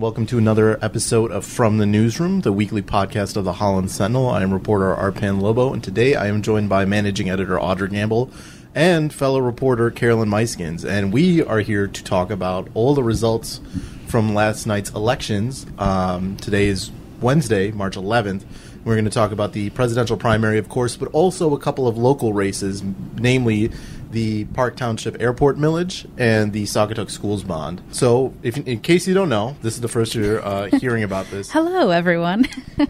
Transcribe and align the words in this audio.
welcome 0.00 0.24
to 0.24 0.38
another 0.38 0.82
episode 0.82 1.30
of 1.30 1.44
From 1.44 1.76
the 1.76 1.84
Newsroom, 1.84 2.40
the 2.40 2.54
weekly 2.54 2.80
podcast 2.80 3.36
of 3.36 3.44
the 3.44 3.52
Holland 3.52 3.90
Sentinel. 3.90 4.30
I 4.30 4.42
am 4.42 4.50
reporter 4.50 4.94
Arpan 4.94 5.42
Lobo, 5.42 5.74
and 5.74 5.84
today 5.84 6.14
I 6.14 6.28
am 6.28 6.40
joined 6.40 6.70
by 6.70 6.86
managing 6.86 7.28
editor 7.28 7.58
Audra 7.58 7.90
Gamble 7.90 8.30
and 8.74 9.12
fellow 9.12 9.40
reporter 9.40 9.90
Carolyn 9.90 10.30
Muyskens, 10.30 10.86
and 10.88 11.12
we 11.12 11.44
are 11.44 11.60
here 11.60 11.86
to 11.86 12.02
talk 12.02 12.30
about 12.30 12.68
all 12.72 12.94
the 12.94 13.02
results 13.02 13.60
from 14.06 14.34
last 14.34 14.64
night's 14.64 14.88
elections. 14.92 15.66
Um, 15.76 16.38
today 16.38 16.68
is 16.68 16.90
Wednesday, 17.20 17.70
March 17.70 17.94
11th. 17.94 18.44
We're 18.86 18.94
going 18.94 19.04
to 19.04 19.10
talk 19.10 19.32
about 19.32 19.52
the 19.52 19.68
presidential 19.68 20.16
primary, 20.16 20.56
of 20.56 20.70
course, 20.70 20.96
but 20.96 21.08
also 21.12 21.54
a 21.54 21.58
couple 21.58 21.86
of 21.86 21.98
local 21.98 22.32
races, 22.32 22.82
namely 23.16 23.70
the 24.10 24.44
Park 24.46 24.76
Township 24.76 25.20
Airport 25.20 25.56
millage 25.56 26.08
and 26.18 26.52
the 26.52 26.64
Saugatuck 26.64 27.10
Schools 27.10 27.42
bond. 27.42 27.82
So, 27.92 28.34
if 28.42 28.56
in 28.56 28.80
case 28.80 29.06
you 29.06 29.14
don't 29.14 29.28
know, 29.28 29.56
this 29.62 29.74
is 29.74 29.80
the 29.80 29.88
first 29.88 30.14
year 30.14 30.40
uh, 30.40 30.66
hearing 30.80 31.02
about 31.02 31.26
this. 31.30 31.50
Hello, 31.50 31.90
everyone. 31.90 32.46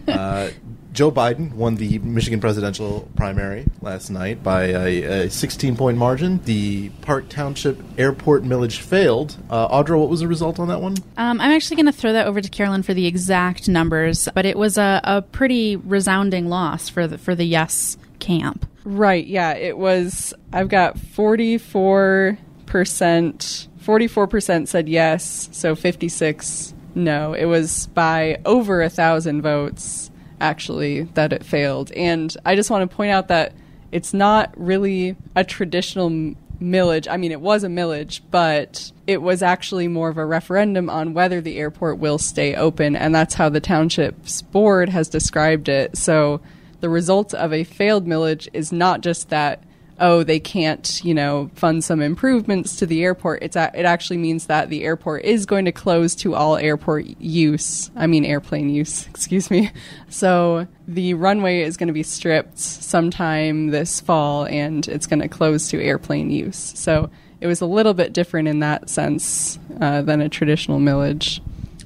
uh, 0.07 0.49
Joe 0.93 1.09
Biden 1.09 1.53
won 1.53 1.75
the 1.75 1.99
Michigan 1.99 2.41
presidential 2.41 3.09
primary 3.15 3.65
last 3.81 4.09
night 4.09 4.43
by 4.43 4.63
a, 4.65 5.03
a 5.25 5.29
16 5.29 5.77
point 5.77 5.97
margin. 5.97 6.41
The 6.43 6.89
Park 7.01 7.29
Township 7.29 7.79
Airport 7.97 8.43
millage 8.43 8.79
failed. 8.79 9.37
Uh, 9.49 9.69
Audra, 9.69 9.97
what 9.97 10.09
was 10.09 10.19
the 10.19 10.27
result 10.27 10.59
on 10.59 10.67
that 10.67 10.81
one? 10.81 10.97
Um, 11.15 11.39
I'm 11.39 11.51
actually 11.51 11.77
going 11.77 11.85
to 11.85 11.93
throw 11.93 12.11
that 12.11 12.27
over 12.27 12.41
to 12.41 12.49
Carolyn 12.49 12.83
for 12.83 12.93
the 12.93 13.07
exact 13.07 13.69
numbers, 13.69 14.27
but 14.35 14.45
it 14.45 14.57
was 14.57 14.77
a, 14.77 14.99
a 15.03 15.21
pretty 15.21 15.77
resounding 15.77 16.49
loss 16.49 16.89
for 16.89 17.07
the, 17.07 17.17
for 17.17 17.35
the 17.35 17.45
yes 17.45 17.95
camp. 18.21 18.65
Right, 18.85 19.27
yeah. 19.27 19.55
It 19.55 19.77
was, 19.77 20.33
I've 20.53 20.69
got 20.69 20.97
44%, 20.97 22.37
44% 22.65 24.67
said 24.67 24.87
yes, 24.87 25.49
so 25.51 25.75
56 25.75 26.73
no. 26.95 27.33
It 27.33 27.45
was 27.45 27.87
by 27.87 28.39
over 28.45 28.81
a 28.81 28.89
thousand 28.89 29.41
votes 29.41 30.11
actually 30.39 31.03
that 31.03 31.33
it 31.33 31.45
failed. 31.45 31.91
And 31.91 32.35
I 32.45 32.55
just 32.55 32.69
want 32.69 32.89
to 32.89 32.95
point 32.95 33.11
out 33.11 33.27
that 33.29 33.53
it's 33.91 34.13
not 34.13 34.53
really 34.57 35.15
a 35.35 35.43
traditional 35.43 36.35
millage. 36.61 37.07
I 37.09 37.17
mean, 37.17 37.31
it 37.31 37.41
was 37.41 37.63
a 37.63 37.67
millage, 37.67 38.21
but 38.29 38.91
it 39.07 39.21
was 39.21 39.41
actually 39.41 39.87
more 39.87 40.09
of 40.09 40.17
a 40.17 40.25
referendum 40.25 40.89
on 40.89 41.13
whether 41.13 41.41
the 41.41 41.57
airport 41.57 41.97
will 41.97 42.17
stay 42.17 42.55
open, 42.55 42.95
and 42.95 43.13
that's 43.13 43.33
how 43.33 43.49
the 43.49 43.59
township's 43.59 44.41
board 44.41 44.89
has 44.89 45.09
described 45.09 45.69
it. 45.69 45.97
So 45.97 46.41
the 46.81 46.89
result 46.89 47.33
of 47.33 47.53
a 47.53 47.63
failed 47.63 48.05
millage 48.05 48.47
is 48.53 48.71
not 48.71 49.01
just 49.01 49.29
that 49.29 49.63
oh, 50.01 50.23
they 50.23 50.39
can't, 50.39 50.99
you 51.03 51.13
know, 51.13 51.51
fund 51.53 51.83
some 51.83 52.01
improvements 52.01 52.77
to 52.77 52.87
the 52.87 53.03
airport. 53.03 53.43
It's 53.43 53.55
a, 53.55 53.71
it 53.75 53.85
actually 53.85 54.17
means 54.17 54.47
that 54.47 54.69
the 54.69 54.83
airport 54.83 55.23
is 55.23 55.45
going 55.45 55.65
to 55.65 55.71
close 55.71 56.15
to 56.15 56.33
all 56.33 56.57
airport 56.57 57.05
use. 57.21 57.91
I 57.95 58.07
mean, 58.07 58.25
airplane 58.25 58.69
use, 58.69 59.07
excuse 59.09 59.51
me. 59.51 59.71
So 60.09 60.67
the 60.87 61.13
runway 61.13 61.61
is 61.61 61.77
going 61.77 61.87
to 61.87 61.93
be 61.93 62.03
stripped 62.03 62.57
sometime 62.57 63.67
this 63.67 64.01
fall 64.01 64.45
and 64.45 64.85
it's 64.87 65.05
going 65.05 65.21
to 65.21 65.29
close 65.29 65.69
to 65.69 65.81
airplane 65.81 66.31
use. 66.31 66.57
So 66.57 67.11
it 67.39 67.47
was 67.47 67.61
a 67.61 67.67
little 67.67 67.93
bit 67.93 68.11
different 68.11 68.47
in 68.47 68.59
that 68.59 68.89
sense 68.89 69.59
uh, 69.79 70.01
than 70.01 70.19
a 70.21 70.29
traditional 70.29 70.79
millage. 70.79 71.41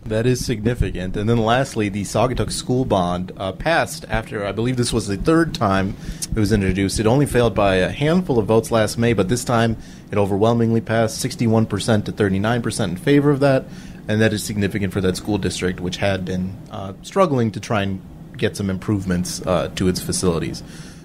That 0.06 0.28
is 0.28 0.46
significant. 0.46 1.18
And 1.18 1.28
then 1.28 1.40
lastly, 1.40 1.90
the 1.90 2.04
Saugatuck 2.04 2.52
School 2.52 2.86
Bond 2.86 3.32
uh, 3.38 3.54
passed 3.54 4.06
after, 4.08 4.46
I 4.46 4.52
believe 4.52 4.78
this 4.78 4.94
was 4.94 5.08
the 5.08 5.18
third 5.18 5.56
time 5.56 5.98
it 6.30 6.40
was 6.40 6.52
introduced. 6.52 7.00
It 7.00 7.08
only 7.08 7.26
failed 7.26 7.56
by 7.56 7.78
a 7.78 7.90
handful 7.90 8.38
of 8.38 8.46
votes 8.46 8.70
last 8.70 9.00
May, 9.00 9.14
but 9.14 9.30
this 9.30 9.44
time 9.44 9.78
it 10.12 10.20
overwhelmingly 10.20 10.82
passed 10.82 11.26
61% 11.26 12.06
to 12.06 12.12
39% 12.12 12.84
in 12.84 12.98
favor 12.98 13.32
of 13.32 13.40
that. 13.40 13.66
And 14.08 14.22
that 14.22 14.32
is 14.32 14.44
significant 14.44 14.94
for 14.94 15.02
that 15.02 15.18
school 15.18 15.40
district, 15.40 15.80
which 15.80 15.98
had 15.98 16.24
been 16.24 16.56
uh, 16.70 16.94
struggling 17.02 17.50
to 17.54 17.60
try 17.60 17.82
and 17.82 18.00
get 18.38 18.56
some 18.56 18.70
improvements 18.70 19.42
uh, 19.42 19.70
to 19.70 19.88
its 19.88 20.00
facilities. 20.00 20.62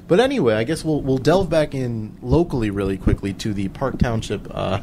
But 0.08 0.20
anyway, 0.20 0.56
I 0.56 0.64
guess 0.64 0.84
we'll, 0.84 1.00
we'll 1.00 1.16
delve 1.16 1.48
back 1.48 1.74
in 1.74 2.18
locally 2.20 2.68
really 2.68 2.98
quickly 2.98 3.32
to 3.34 3.54
the 3.54 3.68
Park 3.68 3.98
Township 3.98 4.46
uh, 4.54 4.82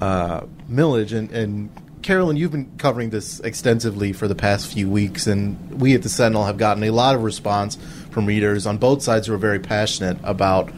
uh, 0.00 0.40
millage 0.68 1.16
and, 1.16 1.30
and 1.30 1.70
Carolyn, 2.02 2.36
you've 2.36 2.52
been 2.52 2.70
covering 2.78 3.10
this 3.10 3.40
extensively 3.40 4.12
for 4.12 4.28
the 4.28 4.34
past 4.34 4.72
few 4.72 4.88
weeks, 4.88 5.26
and 5.26 5.80
we 5.80 5.94
at 5.94 6.02
the 6.02 6.08
Sentinel 6.08 6.44
have 6.44 6.58
gotten 6.58 6.82
a 6.84 6.90
lot 6.90 7.14
of 7.14 7.22
response 7.22 7.76
from 8.10 8.26
readers 8.26 8.66
on 8.66 8.78
both 8.78 9.02
sides 9.02 9.26
who 9.26 9.34
are 9.34 9.38
very 9.38 9.58
passionate 9.58 10.18
about 10.22 10.70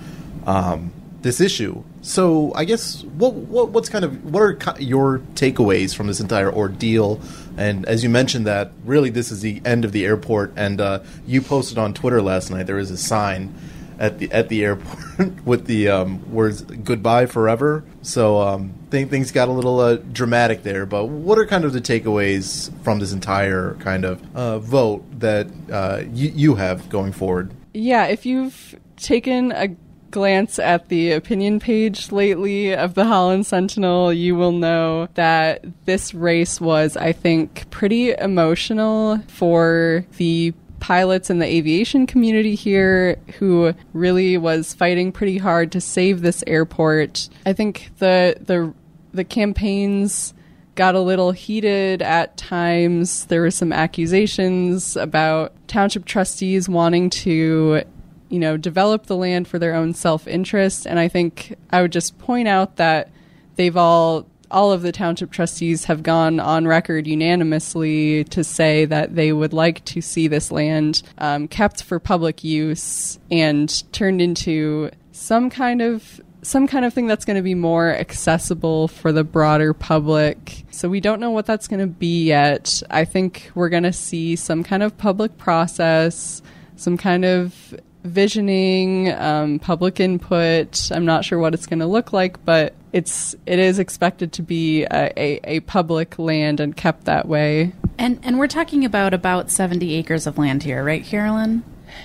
um, 0.46 0.92
this 1.22 1.40
issue. 1.40 1.82
So, 2.02 2.52
I 2.54 2.64
guess 2.64 3.04
what, 3.04 3.34
what 3.34 3.68
what's 3.70 3.88
kind 3.88 4.04
of 4.04 4.24
what 4.24 4.40
are 4.40 4.58
your 4.78 5.18
takeaways 5.34 5.94
from 5.94 6.06
this 6.06 6.20
entire 6.20 6.50
ordeal? 6.50 7.20
And 7.56 7.84
as 7.86 8.02
you 8.02 8.08
mentioned, 8.08 8.46
that 8.46 8.72
really 8.84 9.10
this 9.10 9.30
is 9.30 9.42
the 9.42 9.60
end 9.64 9.84
of 9.84 9.92
the 9.92 10.06
airport, 10.06 10.54
and 10.56 10.80
uh, 10.80 11.00
you 11.26 11.42
posted 11.42 11.76
on 11.76 11.92
Twitter 11.92 12.22
last 12.22 12.50
night 12.50 12.66
there 12.66 12.78
is 12.78 12.90
a 12.90 12.96
sign 12.96 13.54
at 14.00 14.18
the 14.18 14.32
at 14.32 14.48
the 14.48 14.64
airport 14.64 15.44
with 15.44 15.66
the 15.66 15.88
um, 15.88 16.32
words 16.32 16.62
"Goodbye 16.62 17.26
Forever." 17.26 17.84
So 18.02 18.40
um, 18.40 18.74
think 18.90 19.10
things 19.10 19.30
got 19.30 19.48
a 19.48 19.52
little 19.52 19.78
uh, 19.78 19.96
dramatic 19.96 20.62
there. 20.62 20.86
But 20.86 21.06
what 21.06 21.38
are 21.38 21.46
kind 21.46 21.64
of 21.64 21.72
the 21.72 21.80
takeaways 21.80 22.72
from 22.82 22.98
this 22.98 23.12
entire 23.12 23.74
kind 23.74 24.04
of 24.04 24.36
uh, 24.36 24.58
vote 24.58 25.04
that 25.20 25.46
uh, 25.70 26.02
you, 26.12 26.30
you 26.34 26.54
have 26.56 26.88
going 26.88 27.12
forward? 27.12 27.52
Yeah, 27.72 28.06
if 28.06 28.26
you've 28.26 28.74
taken 28.96 29.52
a 29.52 29.68
glance 30.10 30.58
at 30.58 30.88
the 30.88 31.12
opinion 31.12 31.60
page 31.60 32.10
lately 32.10 32.74
of 32.74 32.94
the 32.94 33.04
Holland 33.04 33.46
Sentinel, 33.46 34.12
you 34.12 34.34
will 34.34 34.52
know 34.52 35.06
that 35.14 35.64
this 35.84 36.14
race 36.14 36.60
was, 36.60 36.96
I 36.96 37.12
think, 37.12 37.70
pretty 37.70 38.12
emotional 38.12 39.18
for 39.28 40.04
the 40.16 40.52
pilots 40.80 41.30
in 41.30 41.38
the 41.38 41.46
aviation 41.46 42.06
community 42.06 42.54
here 42.54 43.16
who 43.38 43.74
really 43.92 44.36
was 44.36 44.74
fighting 44.74 45.12
pretty 45.12 45.38
hard 45.38 45.70
to 45.72 45.80
save 45.80 46.22
this 46.22 46.42
airport. 46.46 47.28
I 47.46 47.52
think 47.52 47.90
the 47.98 48.36
the 48.40 48.74
the 49.12 49.24
campaigns 49.24 50.34
got 50.74 50.94
a 50.94 51.00
little 51.00 51.32
heated 51.32 52.00
at 52.00 52.36
times. 52.36 53.26
There 53.26 53.42
were 53.42 53.50
some 53.50 53.72
accusations 53.72 54.96
about 54.96 55.52
township 55.68 56.04
trustees 56.04 56.68
wanting 56.68 57.10
to 57.10 57.82
you 58.28 58.38
know 58.38 58.56
develop 58.56 59.06
the 59.06 59.16
land 59.16 59.46
for 59.46 59.58
their 59.58 59.74
own 59.74 59.92
self-interest 59.92 60.86
and 60.86 60.98
I 60.98 61.08
think 61.08 61.56
I 61.70 61.82
would 61.82 61.92
just 61.92 62.18
point 62.18 62.48
out 62.48 62.76
that 62.76 63.10
they've 63.56 63.76
all 63.76 64.26
all 64.50 64.72
of 64.72 64.82
the 64.82 64.92
township 64.92 65.30
trustees 65.30 65.84
have 65.84 66.02
gone 66.02 66.40
on 66.40 66.66
record 66.66 67.06
unanimously 67.06 68.24
to 68.24 68.42
say 68.44 68.84
that 68.84 69.14
they 69.14 69.32
would 69.32 69.52
like 69.52 69.84
to 69.86 70.00
see 70.00 70.28
this 70.28 70.50
land 70.50 71.02
um, 71.18 71.48
kept 71.48 71.82
for 71.82 71.98
public 71.98 72.42
use 72.42 73.18
and 73.30 73.92
turned 73.92 74.20
into 74.20 74.90
some 75.12 75.50
kind 75.50 75.82
of 75.82 76.20
some 76.42 76.66
kind 76.66 76.84
of 76.86 76.94
thing 76.94 77.06
that's 77.06 77.26
going 77.26 77.36
to 77.36 77.42
be 77.42 77.54
more 77.54 77.90
accessible 77.90 78.88
for 78.88 79.12
the 79.12 79.22
broader 79.22 79.74
public. 79.74 80.64
So 80.70 80.88
we 80.88 81.00
don't 81.00 81.20
know 81.20 81.30
what 81.30 81.44
that's 81.44 81.68
going 81.68 81.80
to 81.80 81.86
be 81.86 82.24
yet. 82.24 82.82
I 82.88 83.04
think 83.04 83.50
we're 83.54 83.68
going 83.68 83.82
to 83.82 83.92
see 83.92 84.36
some 84.36 84.62
kind 84.64 84.82
of 84.82 84.96
public 84.96 85.36
process, 85.36 86.40
some 86.76 86.96
kind 86.96 87.26
of 87.26 87.78
visioning, 88.04 89.12
um, 89.12 89.58
public 89.58 90.00
input. 90.00 90.90
I'm 90.92 91.04
not 91.04 91.24
sure 91.24 91.38
what 91.38 91.54
it's 91.54 91.66
going 91.66 91.80
to 91.80 91.86
look 91.86 92.12
like, 92.12 92.44
but 92.44 92.74
it's 92.92 93.34
it 93.46 93.58
is 93.58 93.78
expected 93.78 94.32
to 94.34 94.42
be 94.42 94.84
a, 94.84 95.12
a, 95.16 95.40
a, 95.44 95.60
public 95.60 96.18
land 96.18 96.60
and 96.60 96.76
kept 96.76 97.04
that 97.04 97.28
way. 97.28 97.72
And 97.98 98.18
and 98.22 98.38
we're 98.38 98.48
talking 98.48 98.84
about 98.84 99.14
about 99.14 99.50
70 99.50 99.94
acres 99.94 100.26
of 100.26 100.38
land 100.38 100.62
here, 100.62 100.82
right, 100.82 101.04
Carolyn? 101.04 101.62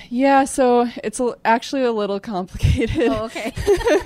Yeah, 0.09 0.45
so 0.45 0.87
it's 1.03 1.19
a, 1.19 1.35
actually 1.45 1.83
a 1.83 1.91
little 1.91 2.19
complicated. 2.19 3.07
Oh, 3.09 3.25
okay. 3.25 3.53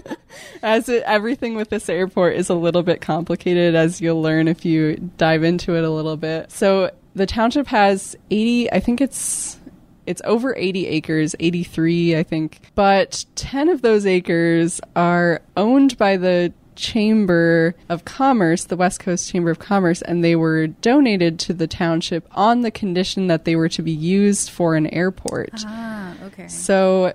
as 0.64 0.90
it, 0.90 1.04
everything 1.04 1.56
with 1.56 1.70
this 1.70 1.90
airport 1.90 2.36
is 2.36 2.50
a 2.50 2.54
little 2.54 2.84
bit 2.84 3.02
complicated, 3.02 3.76
as 3.76 4.02
you'll 4.02 4.22
learn 4.22 4.48
if 4.48 4.66
you 4.66 4.98
dive 5.18 5.44
into 5.44 5.76
it 5.76 5.84
a 5.84 5.90
little 5.90 6.18
bit. 6.18 6.52
So 6.52 6.92
the 7.16 7.26
township 7.26 7.68
has 7.68 8.16
80, 8.30 8.72
I 8.72 8.80
think 8.80 9.02
it's 9.02 9.59
it's 10.10 10.24
over 10.26 10.56
80 10.56 10.88
acres, 10.88 11.36
83, 11.40 12.18
I 12.18 12.24
think. 12.24 12.62
But 12.74 13.26
10 13.36 13.70
of 13.70 13.84
those 13.84 14.08
acres 14.08 14.82
are 14.96 15.42
owned 15.56 16.00
by 16.00 16.18
the 16.18 16.52
Chamber 16.76 17.76
of 17.90 18.06
Commerce, 18.06 18.64
the 18.64 18.76
West 18.76 19.02
Coast 19.02 19.30
Chamber 19.30 19.52
of 19.52 19.60
Commerce, 19.60 20.02
and 20.02 20.24
they 20.24 20.36
were 20.36 20.66
donated 20.66 21.38
to 21.42 21.54
the 21.54 21.68
township 21.68 22.28
on 22.32 22.62
the 22.62 22.72
condition 22.72 23.28
that 23.28 23.46
they 23.46 23.56
were 23.56 23.70
to 23.70 23.84
be 23.84 23.92
used 23.92 24.50
for 24.50 24.74
an 24.76 24.88
airport. 24.88 25.52
Ah, 25.68 26.16
okay. 26.24 26.48
So 26.48 27.14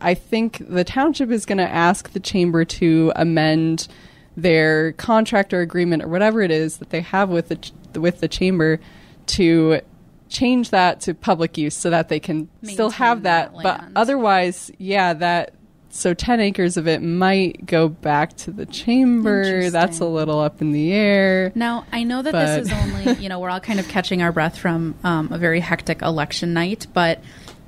I 0.00 0.14
think 0.14 0.64
the 0.66 0.84
township 0.84 1.30
is 1.30 1.44
going 1.44 1.58
to 1.58 1.68
ask 1.68 2.12
the 2.12 2.20
chamber 2.20 2.64
to 2.64 3.12
amend 3.16 3.86
their 4.34 4.92
contract 4.92 5.52
or 5.52 5.60
agreement 5.60 6.02
or 6.02 6.08
whatever 6.08 6.40
it 6.40 6.50
is 6.50 6.78
that 6.78 6.88
they 6.88 7.02
have 7.02 7.28
with 7.28 7.48
the 7.48 8.00
with 8.00 8.20
the 8.20 8.28
chamber 8.28 8.80
to 9.26 9.80
change 10.34 10.70
that 10.70 11.00
to 11.00 11.14
public 11.14 11.56
use 11.56 11.74
so 11.74 11.88
that 11.88 12.08
they 12.10 12.20
can 12.20 12.48
Maintain 12.60 12.74
still 12.74 12.90
have 12.90 13.22
that, 13.22 13.54
that 13.54 13.62
but 13.62 13.84
otherwise 13.96 14.70
yeah 14.78 15.14
that 15.14 15.54
So 15.94 16.12
10 16.12 16.40
acres 16.40 16.76
of 16.76 16.88
it 16.88 17.02
might 17.02 17.66
go 17.66 17.88
back 17.88 18.36
to 18.38 18.50
the 18.50 18.66
chamber. 18.66 19.70
That's 19.70 20.00
a 20.00 20.04
little 20.04 20.40
up 20.40 20.60
in 20.60 20.72
the 20.72 20.92
air. 20.92 21.52
Now, 21.54 21.86
I 21.92 22.02
know 22.02 22.20
that 22.20 22.32
this 22.32 22.66
is 22.66 22.72
only, 22.72 23.12
you 23.22 23.28
know, 23.28 23.38
we're 23.38 23.48
all 23.48 23.60
kind 23.60 23.78
of 23.78 23.86
catching 23.86 24.20
our 24.20 24.32
breath 24.32 24.58
from 24.58 24.96
um, 25.04 25.32
a 25.32 25.38
very 25.38 25.60
hectic 25.60 26.02
election 26.02 26.52
night, 26.52 26.88
but 26.92 27.20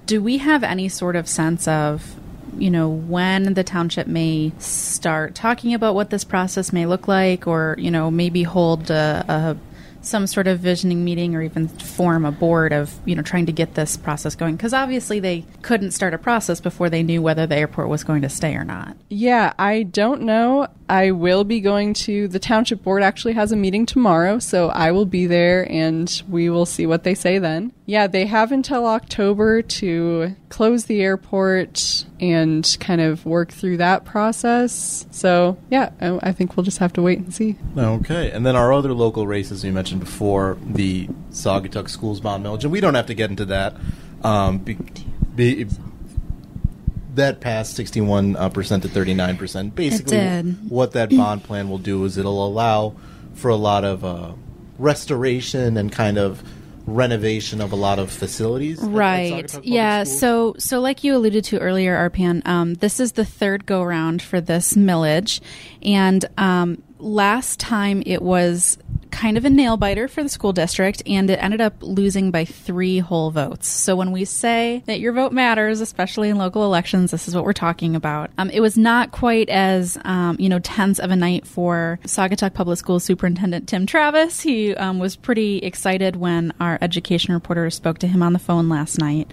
do 0.06 0.20
we 0.20 0.38
have 0.38 0.64
any 0.64 0.88
sort 0.88 1.14
of 1.14 1.28
sense 1.28 1.68
of, 1.68 2.16
you 2.58 2.68
know, 2.68 2.88
when 2.88 3.54
the 3.54 3.62
township 3.62 4.08
may 4.08 4.50
start 4.58 5.36
talking 5.36 5.72
about 5.72 5.94
what 5.94 6.10
this 6.10 6.24
process 6.24 6.72
may 6.72 6.84
look 6.84 7.06
like, 7.06 7.46
or, 7.46 7.76
you 7.78 7.92
know, 7.92 8.10
maybe 8.10 8.42
hold 8.42 8.90
a, 8.90 9.24
a 9.28 9.56
some 10.06 10.26
sort 10.26 10.46
of 10.46 10.60
visioning 10.60 11.04
meeting 11.04 11.34
or 11.34 11.42
even 11.42 11.68
form 11.68 12.24
a 12.24 12.32
board 12.32 12.72
of 12.72 12.94
you 13.04 13.14
know 13.14 13.22
trying 13.22 13.46
to 13.46 13.52
get 13.52 13.74
this 13.74 13.96
process 13.96 14.34
going 14.34 14.56
because 14.56 14.72
obviously 14.72 15.20
they 15.20 15.44
couldn't 15.62 15.90
start 15.90 16.14
a 16.14 16.18
process 16.18 16.60
before 16.60 16.88
they 16.88 17.02
knew 17.02 17.20
whether 17.20 17.46
the 17.46 17.56
airport 17.56 17.88
was 17.88 18.04
going 18.04 18.22
to 18.22 18.28
stay 18.28 18.54
or 18.54 18.64
not 18.64 18.96
Yeah, 19.08 19.52
I 19.58 19.84
don't 19.84 20.22
know. 20.22 20.68
I 20.88 21.10
will 21.10 21.44
be 21.44 21.60
going 21.60 21.94
to 21.94 22.28
the 22.28 22.38
township 22.38 22.82
board 22.82 23.02
actually 23.02 23.32
has 23.34 23.50
a 23.52 23.56
meeting 23.56 23.86
tomorrow, 23.86 24.38
so 24.38 24.68
I 24.68 24.92
will 24.92 25.06
be 25.06 25.26
there 25.26 25.70
and 25.70 26.22
we 26.28 26.50
will 26.50 26.66
see 26.66 26.86
what 26.86 27.04
they 27.04 27.14
say 27.14 27.38
then. 27.38 27.72
Yeah, 27.88 28.08
they 28.08 28.26
have 28.26 28.50
until 28.50 28.84
October 28.84 29.62
to 29.62 30.34
close 30.48 30.86
the 30.86 31.02
airport 31.02 32.04
and 32.18 32.76
kind 32.80 33.00
of 33.00 33.24
work 33.24 33.52
through 33.52 33.76
that 33.76 34.04
process. 34.04 35.06
So, 35.12 35.56
yeah, 35.70 35.90
I, 36.00 36.18
I 36.20 36.32
think 36.32 36.56
we'll 36.56 36.64
just 36.64 36.78
have 36.78 36.92
to 36.94 37.02
wait 37.02 37.18
and 37.18 37.32
see. 37.32 37.54
Okay, 37.78 38.32
and 38.32 38.44
then 38.44 38.56
our 38.56 38.72
other 38.72 38.92
local 38.92 39.28
races 39.28 39.64
you 39.64 39.72
mentioned 39.72 40.00
before, 40.00 40.58
the 40.66 41.06
Saugatuck 41.30 41.88
Schools 41.88 42.20
bond 42.20 42.44
millage, 42.44 42.64
and 42.64 42.72
we 42.72 42.80
don't 42.80 42.94
have 42.94 43.06
to 43.06 43.14
get 43.14 43.30
into 43.30 43.44
that. 43.44 43.76
Um, 44.24 44.58
be, 44.58 44.76
be, 45.36 45.66
that 47.14 47.40
passed 47.40 47.76
61 47.76 48.34
uh, 48.34 48.48
percent 48.48 48.82
to 48.82 48.88
39 48.88 49.36
percent. 49.36 49.74
Basically, 49.76 50.16
did. 50.16 50.70
what 50.70 50.90
that 50.92 51.10
bond 51.10 51.44
plan 51.44 51.68
will 51.68 51.78
do 51.78 52.04
is 52.04 52.18
it'll 52.18 52.44
allow 52.44 52.96
for 53.34 53.48
a 53.48 53.56
lot 53.56 53.84
of 53.84 54.04
uh, 54.04 54.32
restoration 54.76 55.76
and 55.76 55.92
kind 55.92 56.18
of 56.18 56.42
renovation 56.86 57.60
of 57.60 57.72
a 57.72 57.76
lot 57.76 57.98
of 57.98 58.10
facilities. 58.10 58.80
Right. 58.80 59.52
Yeah. 59.64 60.04
Schools. 60.04 60.20
So, 60.20 60.54
so 60.58 60.80
like 60.80 61.04
you 61.04 61.16
alluded 61.16 61.44
to 61.44 61.58
earlier, 61.58 61.96
Arpan, 61.96 62.46
um, 62.46 62.74
this 62.74 63.00
is 63.00 63.12
the 63.12 63.24
third 63.24 63.66
go 63.66 63.82
round 63.82 64.22
for 64.22 64.40
this 64.40 64.74
millage, 64.74 65.40
and 65.82 66.24
um, 66.38 66.82
last 66.98 67.60
time 67.60 68.02
it 68.06 68.22
was 68.22 68.78
kind 69.16 69.38
of 69.38 69.44
a 69.46 69.50
nail 69.50 69.78
biter 69.78 70.08
for 70.08 70.22
the 70.22 70.28
school 70.28 70.52
district, 70.52 71.02
and 71.06 71.30
it 71.30 71.42
ended 71.42 71.60
up 71.62 71.74
losing 71.80 72.30
by 72.30 72.44
three 72.44 72.98
whole 72.98 73.30
votes. 73.30 73.66
So 73.66 73.96
when 73.96 74.12
we 74.12 74.26
say 74.26 74.82
that 74.84 75.00
your 75.00 75.14
vote 75.14 75.32
matters, 75.32 75.80
especially 75.80 76.28
in 76.28 76.36
local 76.36 76.64
elections, 76.64 77.10
this 77.10 77.26
is 77.26 77.34
what 77.34 77.44
we're 77.44 77.54
talking 77.54 77.96
about. 77.96 78.30
Um, 78.36 78.50
it 78.50 78.60
was 78.60 78.76
not 78.76 79.12
quite 79.12 79.48
as 79.48 79.96
um, 80.04 80.36
you 80.38 80.50
know 80.50 80.58
tense 80.58 80.98
of 80.98 81.10
a 81.10 81.16
night 81.16 81.46
for 81.46 81.98
Saugatuck 82.04 82.52
Public 82.52 82.78
Schools 82.78 83.04
Superintendent 83.04 83.68
Tim 83.68 83.86
Travis. 83.86 84.42
He 84.42 84.74
um, 84.74 84.98
was 84.98 85.16
pretty 85.16 85.58
excited 85.58 86.16
when 86.16 86.52
our 86.60 86.76
education 86.82 87.32
reporter 87.32 87.70
spoke 87.70 87.98
to 88.00 88.06
him 88.06 88.22
on 88.22 88.34
the 88.34 88.38
phone 88.38 88.68
last 88.68 88.98
night. 88.98 89.30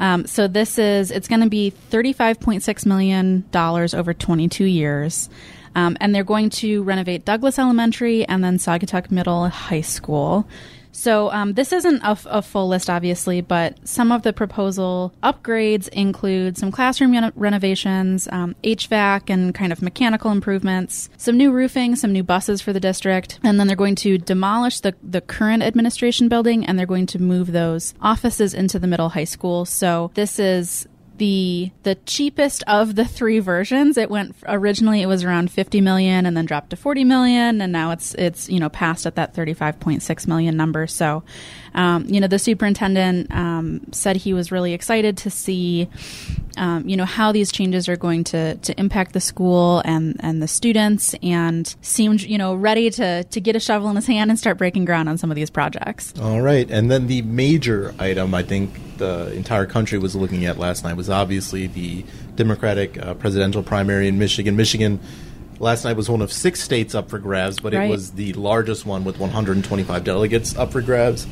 Um, 0.00 0.26
so 0.26 0.48
this 0.48 0.78
is 0.78 1.10
it's 1.10 1.28
going 1.28 1.42
to 1.42 1.48
be 1.48 1.70
thirty-five 1.70 2.40
point 2.40 2.62
six 2.64 2.84
million 2.84 3.44
dollars 3.52 3.94
over 3.94 4.12
twenty-two 4.12 4.64
years. 4.64 5.28
Um, 5.74 5.96
and 6.00 6.14
they're 6.14 6.24
going 6.24 6.50
to 6.50 6.82
renovate 6.82 7.24
Douglas 7.24 7.58
Elementary 7.58 8.24
and 8.26 8.42
then 8.42 8.58
Saugatuck 8.58 9.10
Middle 9.10 9.48
High 9.48 9.80
School. 9.80 10.46
So 10.92 11.30
um, 11.30 11.54
this 11.54 11.72
isn't 11.72 12.02
a, 12.04 12.42
full 12.42 12.68
list, 12.68 12.90
obviously, 12.90 13.40
but 13.40 13.76
some 13.88 14.10
of 14.10 14.22
the 14.22 14.32
proposal 14.32 15.14
upgrades 15.22 15.88
include 15.88 16.58
some 16.58 16.72
classroom 16.72 17.12
reno- 17.12 17.32
renovations, 17.36 18.28
um, 18.32 18.56
HVAC 18.64 19.30
and 19.30 19.54
kind 19.54 19.72
of 19.72 19.82
mechanical 19.82 20.30
improvements, 20.30 21.08
some 21.16 21.36
new 21.36 21.52
roofing, 21.52 21.96
some 21.96 22.12
new 22.12 22.22
buses 22.22 22.60
for 22.60 22.72
the 22.72 22.80
district, 22.80 23.38
and 23.42 23.60
then 23.60 23.66
they're 23.66 23.76
going 23.76 23.94
to 23.96 24.18
demolish 24.18 24.80
the, 24.80 24.94
the 25.02 25.20
current 25.20 25.62
administration 25.62 26.28
building 26.28 26.66
and 26.66 26.78
they're 26.78 26.86
going 26.86 27.06
to 27.06 27.20
move 27.20 27.52
those 27.52 27.94
offices 28.00 28.52
into 28.54 28.78
the 28.78 28.86
middle 28.86 29.10
high 29.10 29.24
school. 29.24 29.64
So 29.64 30.10
this 30.14 30.38
is 30.38 30.88
the 31.20 31.70
the 31.82 31.96
cheapest 32.06 32.64
of 32.66 32.94
the 32.94 33.04
three 33.04 33.40
versions. 33.40 33.98
It 33.98 34.10
went 34.10 34.34
originally 34.48 35.02
it 35.02 35.06
was 35.06 35.22
around 35.22 35.50
50 35.50 35.82
million 35.82 36.24
and 36.24 36.34
then 36.34 36.46
dropped 36.46 36.70
to 36.70 36.76
40 36.76 37.04
million 37.04 37.60
and 37.60 37.70
now 37.70 37.90
it's 37.90 38.14
it's 38.14 38.48
you 38.48 38.58
know 38.58 38.70
passed 38.70 39.04
at 39.04 39.16
that 39.16 39.34
35.6 39.34 40.26
million 40.26 40.56
number. 40.56 40.86
So 40.86 41.22
um, 41.74 42.04
you 42.06 42.20
know 42.20 42.26
the 42.26 42.38
superintendent 42.38 43.30
um, 43.32 43.80
said 43.92 44.16
he 44.16 44.32
was 44.32 44.50
really 44.52 44.72
excited 44.72 45.16
to 45.18 45.30
see 45.30 45.88
um, 46.56 46.88
you 46.88 46.96
know 46.96 47.04
how 47.04 47.32
these 47.32 47.52
changes 47.52 47.88
are 47.88 47.96
going 47.96 48.24
to 48.24 48.56
to 48.56 48.78
impact 48.78 49.12
the 49.12 49.20
school 49.20 49.80
and 49.84 50.16
and 50.20 50.42
the 50.42 50.48
students 50.48 51.14
and 51.22 51.74
seemed 51.82 52.22
you 52.22 52.36
know 52.38 52.54
ready 52.54 52.90
to 52.90 53.24
to 53.24 53.40
get 53.40 53.54
a 53.56 53.60
shovel 53.60 53.88
in 53.90 53.96
his 53.96 54.06
hand 54.06 54.30
and 54.30 54.38
start 54.38 54.58
breaking 54.58 54.84
ground 54.84 55.08
on 55.08 55.16
some 55.18 55.30
of 55.30 55.34
these 55.36 55.50
projects. 55.50 56.12
All 56.20 56.40
right, 56.42 56.70
and 56.70 56.90
then 56.90 57.06
the 57.06 57.22
major 57.22 57.94
item 57.98 58.34
I 58.34 58.42
think 58.42 58.70
the 58.98 59.32
entire 59.32 59.64
country 59.66 59.98
was 59.98 60.14
looking 60.14 60.44
at 60.44 60.58
last 60.58 60.84
night 60.84 60.94
was 60.96 61.08
obviously 61.08 61.66
the 61.66 62.04
Democratic 62.36 62.98
uh, 63.02 63.14
presidential 63.14 63.62
primary 63.62 64.08
in 64.08 64.18
Michigan. 64.18 64.56
Michigan 64.56 65.00
last 65.58 65.84
night 65.84 65.96
was 65.96 66.08
one 66.10 66.20
of 66.22 66.32
six 66.32 66.60
states 66.62 66.94
up 66.94 67.08
for 67.10 67.18
grabs, 67.18 67.60
but 67.60 67.72
Right. 67.72 67.86
it 67.86 67.90
was 67.90 68.12
the 68.12 68.32
largest 68.34 68.84
one 68.86 69.04
with 69.04 69.18
125 69.18 70.04
delegates 70.04 70.56
up 70.56 70.72
for 70.72 70.80
grabs. 70.80 71.26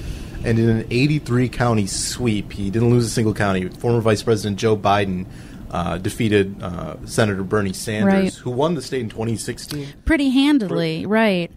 And 0.44 0.58
in 0.58 0.68
an 0.68 0.86
83 0.90 1.48
county 1.48 1.86
sweep, 1.86 2.52
he 2.52 2.70
didn't 2.70 2.90
lose 2.90 3.04
a 3.04 3.10
single 3.10 3.34
county. 3.34 3.68
Former 3.68 4.00
Vice 4.00 4.22
President 4.22 4.58
Joe 4.58 4.76
Biden 4.76 5.26
uh, 5.70 5.98
defeated 5.98 6.62
uh, 6.62 6.96
Senator 7.06 7.42
Bernie 7.42 7.72
Sanders, 7.72 8.12
Right. 8.14 8.34
who 8.36 8.50
won 8.50 8.74
the 8.74 8.80
state 8.82 9.00
in 9.02 9.08
2016 9.10 9.86
Pretty 10.04 10.30
handily, 10.30 11.04
right? 11.04 11.50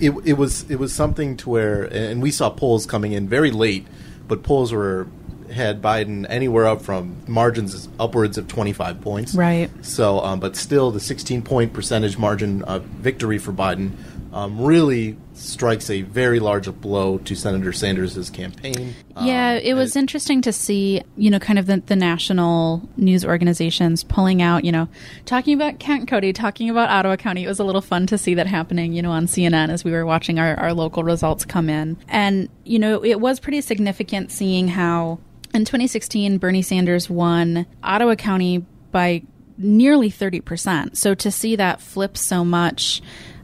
it, 0.00 0.12
it 0.24 0.34
was 0.34 0.62
it 0.70 0.76
was 0.76 0.92
something 0.94 1.36
to 1.38 1.50
where 1.50 1.82
and 1.84 2.22
we 2.22 2.30
saw 2.30 2.48
polls 2.48 2.86
coming 2.86 3.12
in 3.12 3.28
very 3.28 3.50
late 3.50 3.84
but 4.28 4.42
polls 4.44 4.72
were 4.72 5.06
had 5.52 5.82
Biden 5.82 6.24
anywhere 6.28 6.66
up 6.66 6.80
from 6.82 7.16
margins 7.26 7.88
upwards 7.98 8.38
of 8.38 8.46
25 8.48 9.00
points 9.00 9.34
Right. 9.34 9.68
so 9.84 10.20
um, 10.20 10.38
but 10.40 10.54
still 10.56 10.90
the 10.92 11.00
16 11.00 11.42
point 11.42 11.72
percentage 11.72 12.16
margin 12.16 12.62
of 12.62 12.84
victory 12.84 13.38
for 13.38 13.52
Biden 13.52 13.90
um, 14.38 14.60
really 14.60 15.16
strikes 15.34 15.90
a 15.90 16.02
very 16.02 16.38
large 16.38 16.70
blow 16.80 17.18
to 17.18 17.34
Senator 17.34 17.72
Sanders' 17.72 18.30
campaign 18.30 18.94
Yeah, 19.20 19.52
Um, 19.54 19.60
it 19.64 19.74
was 19.74 19.96
and- 19.96 20.02
interesting 20.02 20.40
to 20.42 20.52
see, 20.52 21.02
you 21.16 21.30
know, 21.30 21.38
kind 21.40 21.58
of 21.58 21.66
the, 21.66 21.82
the 21.86 21.96
national 21.96 22.88
news 22.96 23.24
organizations 23.24 24.04
pulling 24.04 24.40
out, 24.42 24.64
you 24.64 24.70
know, 24.72 24.88
talking 25.26 25.54
about 25.54 25.78
Kent 25.80 26.08
County, 26.08 26.32
talking 26.32 26.70
about 26.70 26.88
Ottawa 26.88 27.16
County. 27.16 27.44
It 27.44 27.48
was 27.48 27.58
a 27.58 27.64
little 27.64 27.80
fun 27.80 28.06
to 28.08 28.18
see 28.18 28.34
that 28.34 28.46
happening, 28.46 28.92
you 28.92 29.02
know, 29.02 29.10
on 29.10 29.26
CNN 29.26 29.70
as 29.70 29.82
we 29.84 29.90
were 29.90 30.06
watching 30.06 30.38
our, 30.38 30.54
our 30.56 30.72
local 30.72 31.02
results 31.02 31.44
come 31.44 31.68
in. 31.68 31.96
And, 32.08 32.48
you 32.64 32.78
know, 32.78 33.04
it 33.04 33.20
was 33.20 33.40
pretty 33.40 33.60
significant 33.60 34.30
seeing 34.30 34.68
how 34.68 35.18
in 35.54 35.64
2016, 35.64 36.38
Bernie 36.38 36.62
Sanders 36.62 37.08
won 37.10 37.66
Ottawa 37.82 38.14
County 38.14 38.64
by 38.92 39.22
nearly 39.56 40.10
30%. 40.10 40.96
So 40.96 41.14
to 41.14 41.30
see 41.30 41.56
that 41.56 41.80
flip 41.80 42.16
so 42.16 42.44
much, 42.44 43.02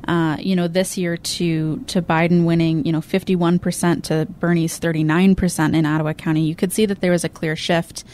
uh, 0.09 0.37
you 0.39 0.57
know, 0.57 0.69
this 0.69 0.97
year 0.97 1.17
to 1.17 1.79
to 1.87 2.03
Biden 2.03 2.45
winning, 2.45 2.85
you 2.85 2.93
know, 2.93 3.01
51% 3.01 4.03
to 4.05 4.27
Bernie's 4.41 4.79
39% 4.79 5.77
in 5.77 5.87
Ottawa 5.87 6.13
County, 6.13 6.43
you 6.43 6.55
could 6.55 6.73
see 6.73 6.87
that 6.87 7.01
there 7.01 7.13
was 7.13 7.25
a 7.25 7.29
clear 7.29 7.57
shift 7.57 8.05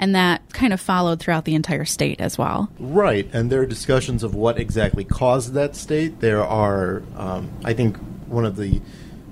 and 0.00 0.14
that 0.14 0.42
kind 0.54 0.72
of 0.72 0.80
followed 0.80 1.20
throughout 1.20 1.44
the 1.44 1.54
entire 1.54 1.84
state 1.84 2.20
as 2.22 2.38
well. 2.38 2.70
Right, 2.78 3.28
and 3.34 3.52
there 3.52 3.60
are 3.60 3.66
discussions 3.66 4.22
of 4.22 4.34
what 4.34 4.58
exactly 4.58 5.04
caused 5.04 5.52
that 5.52 5.76
state. 5.76 6.20
There 6.20 6.42
are, 6.42 7.02
um, 7.16 7.50
I 7.64 7.74
think, 7.74 7.98
one 8.26 8.46
of 8.46 8.56
the 8.56 8.80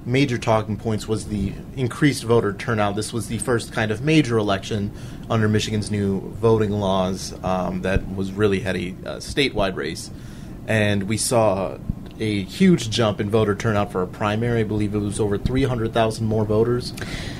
major 0.05 0.37
talking 0.37 0.77
points 0.77 1.09
was 1.09 1.29
the 1.29 1.55
increased 1.75 2.23
voter 2.23 2.53
turnout. 2.53 2.97
This 2.97 3.15
was 3.15 3.29
the 3.29 3.39
first 3.39 3.73
kind 3.73 3.91
of 3.91 4.03
major 4.03 4.37
election 4.37 4.93
under 5.31 5.49
Michigan's 5.49 5.91
new 5.91 6.21
voting 6.33 6.71
laws 6.71 7.33
um, 7.43 7.81
that 7.83 8.07
was 8.15 8.31
really 8.33 8.61
had 8.61 8.77
a 8.77 8.89
uh, 8.91 9.17
statewide 9.17 9.75
race, 9.75 10.11
and 10.67 11.05
we 11.05 11.17
saw 11.17 11.79
a 12.21 12.43
huge 12.45 12.91
jump 12.91 13.21
in 13.21 13.31
voter 13.31 13.55
turnout 13.55 13.93
for 13.93 14.03
a 14.03 14.07
primary. 14.07 14.61
I 14.61 14.65
believe 14.65 14.95
it 14.95 14.99
was 14.99 15.21
over 15.21 15.39
three 15.39 15.65
hundred 15.65 15.93
thousand 15.93 16.27
more 16.27 16.45
voters 16.45 16.93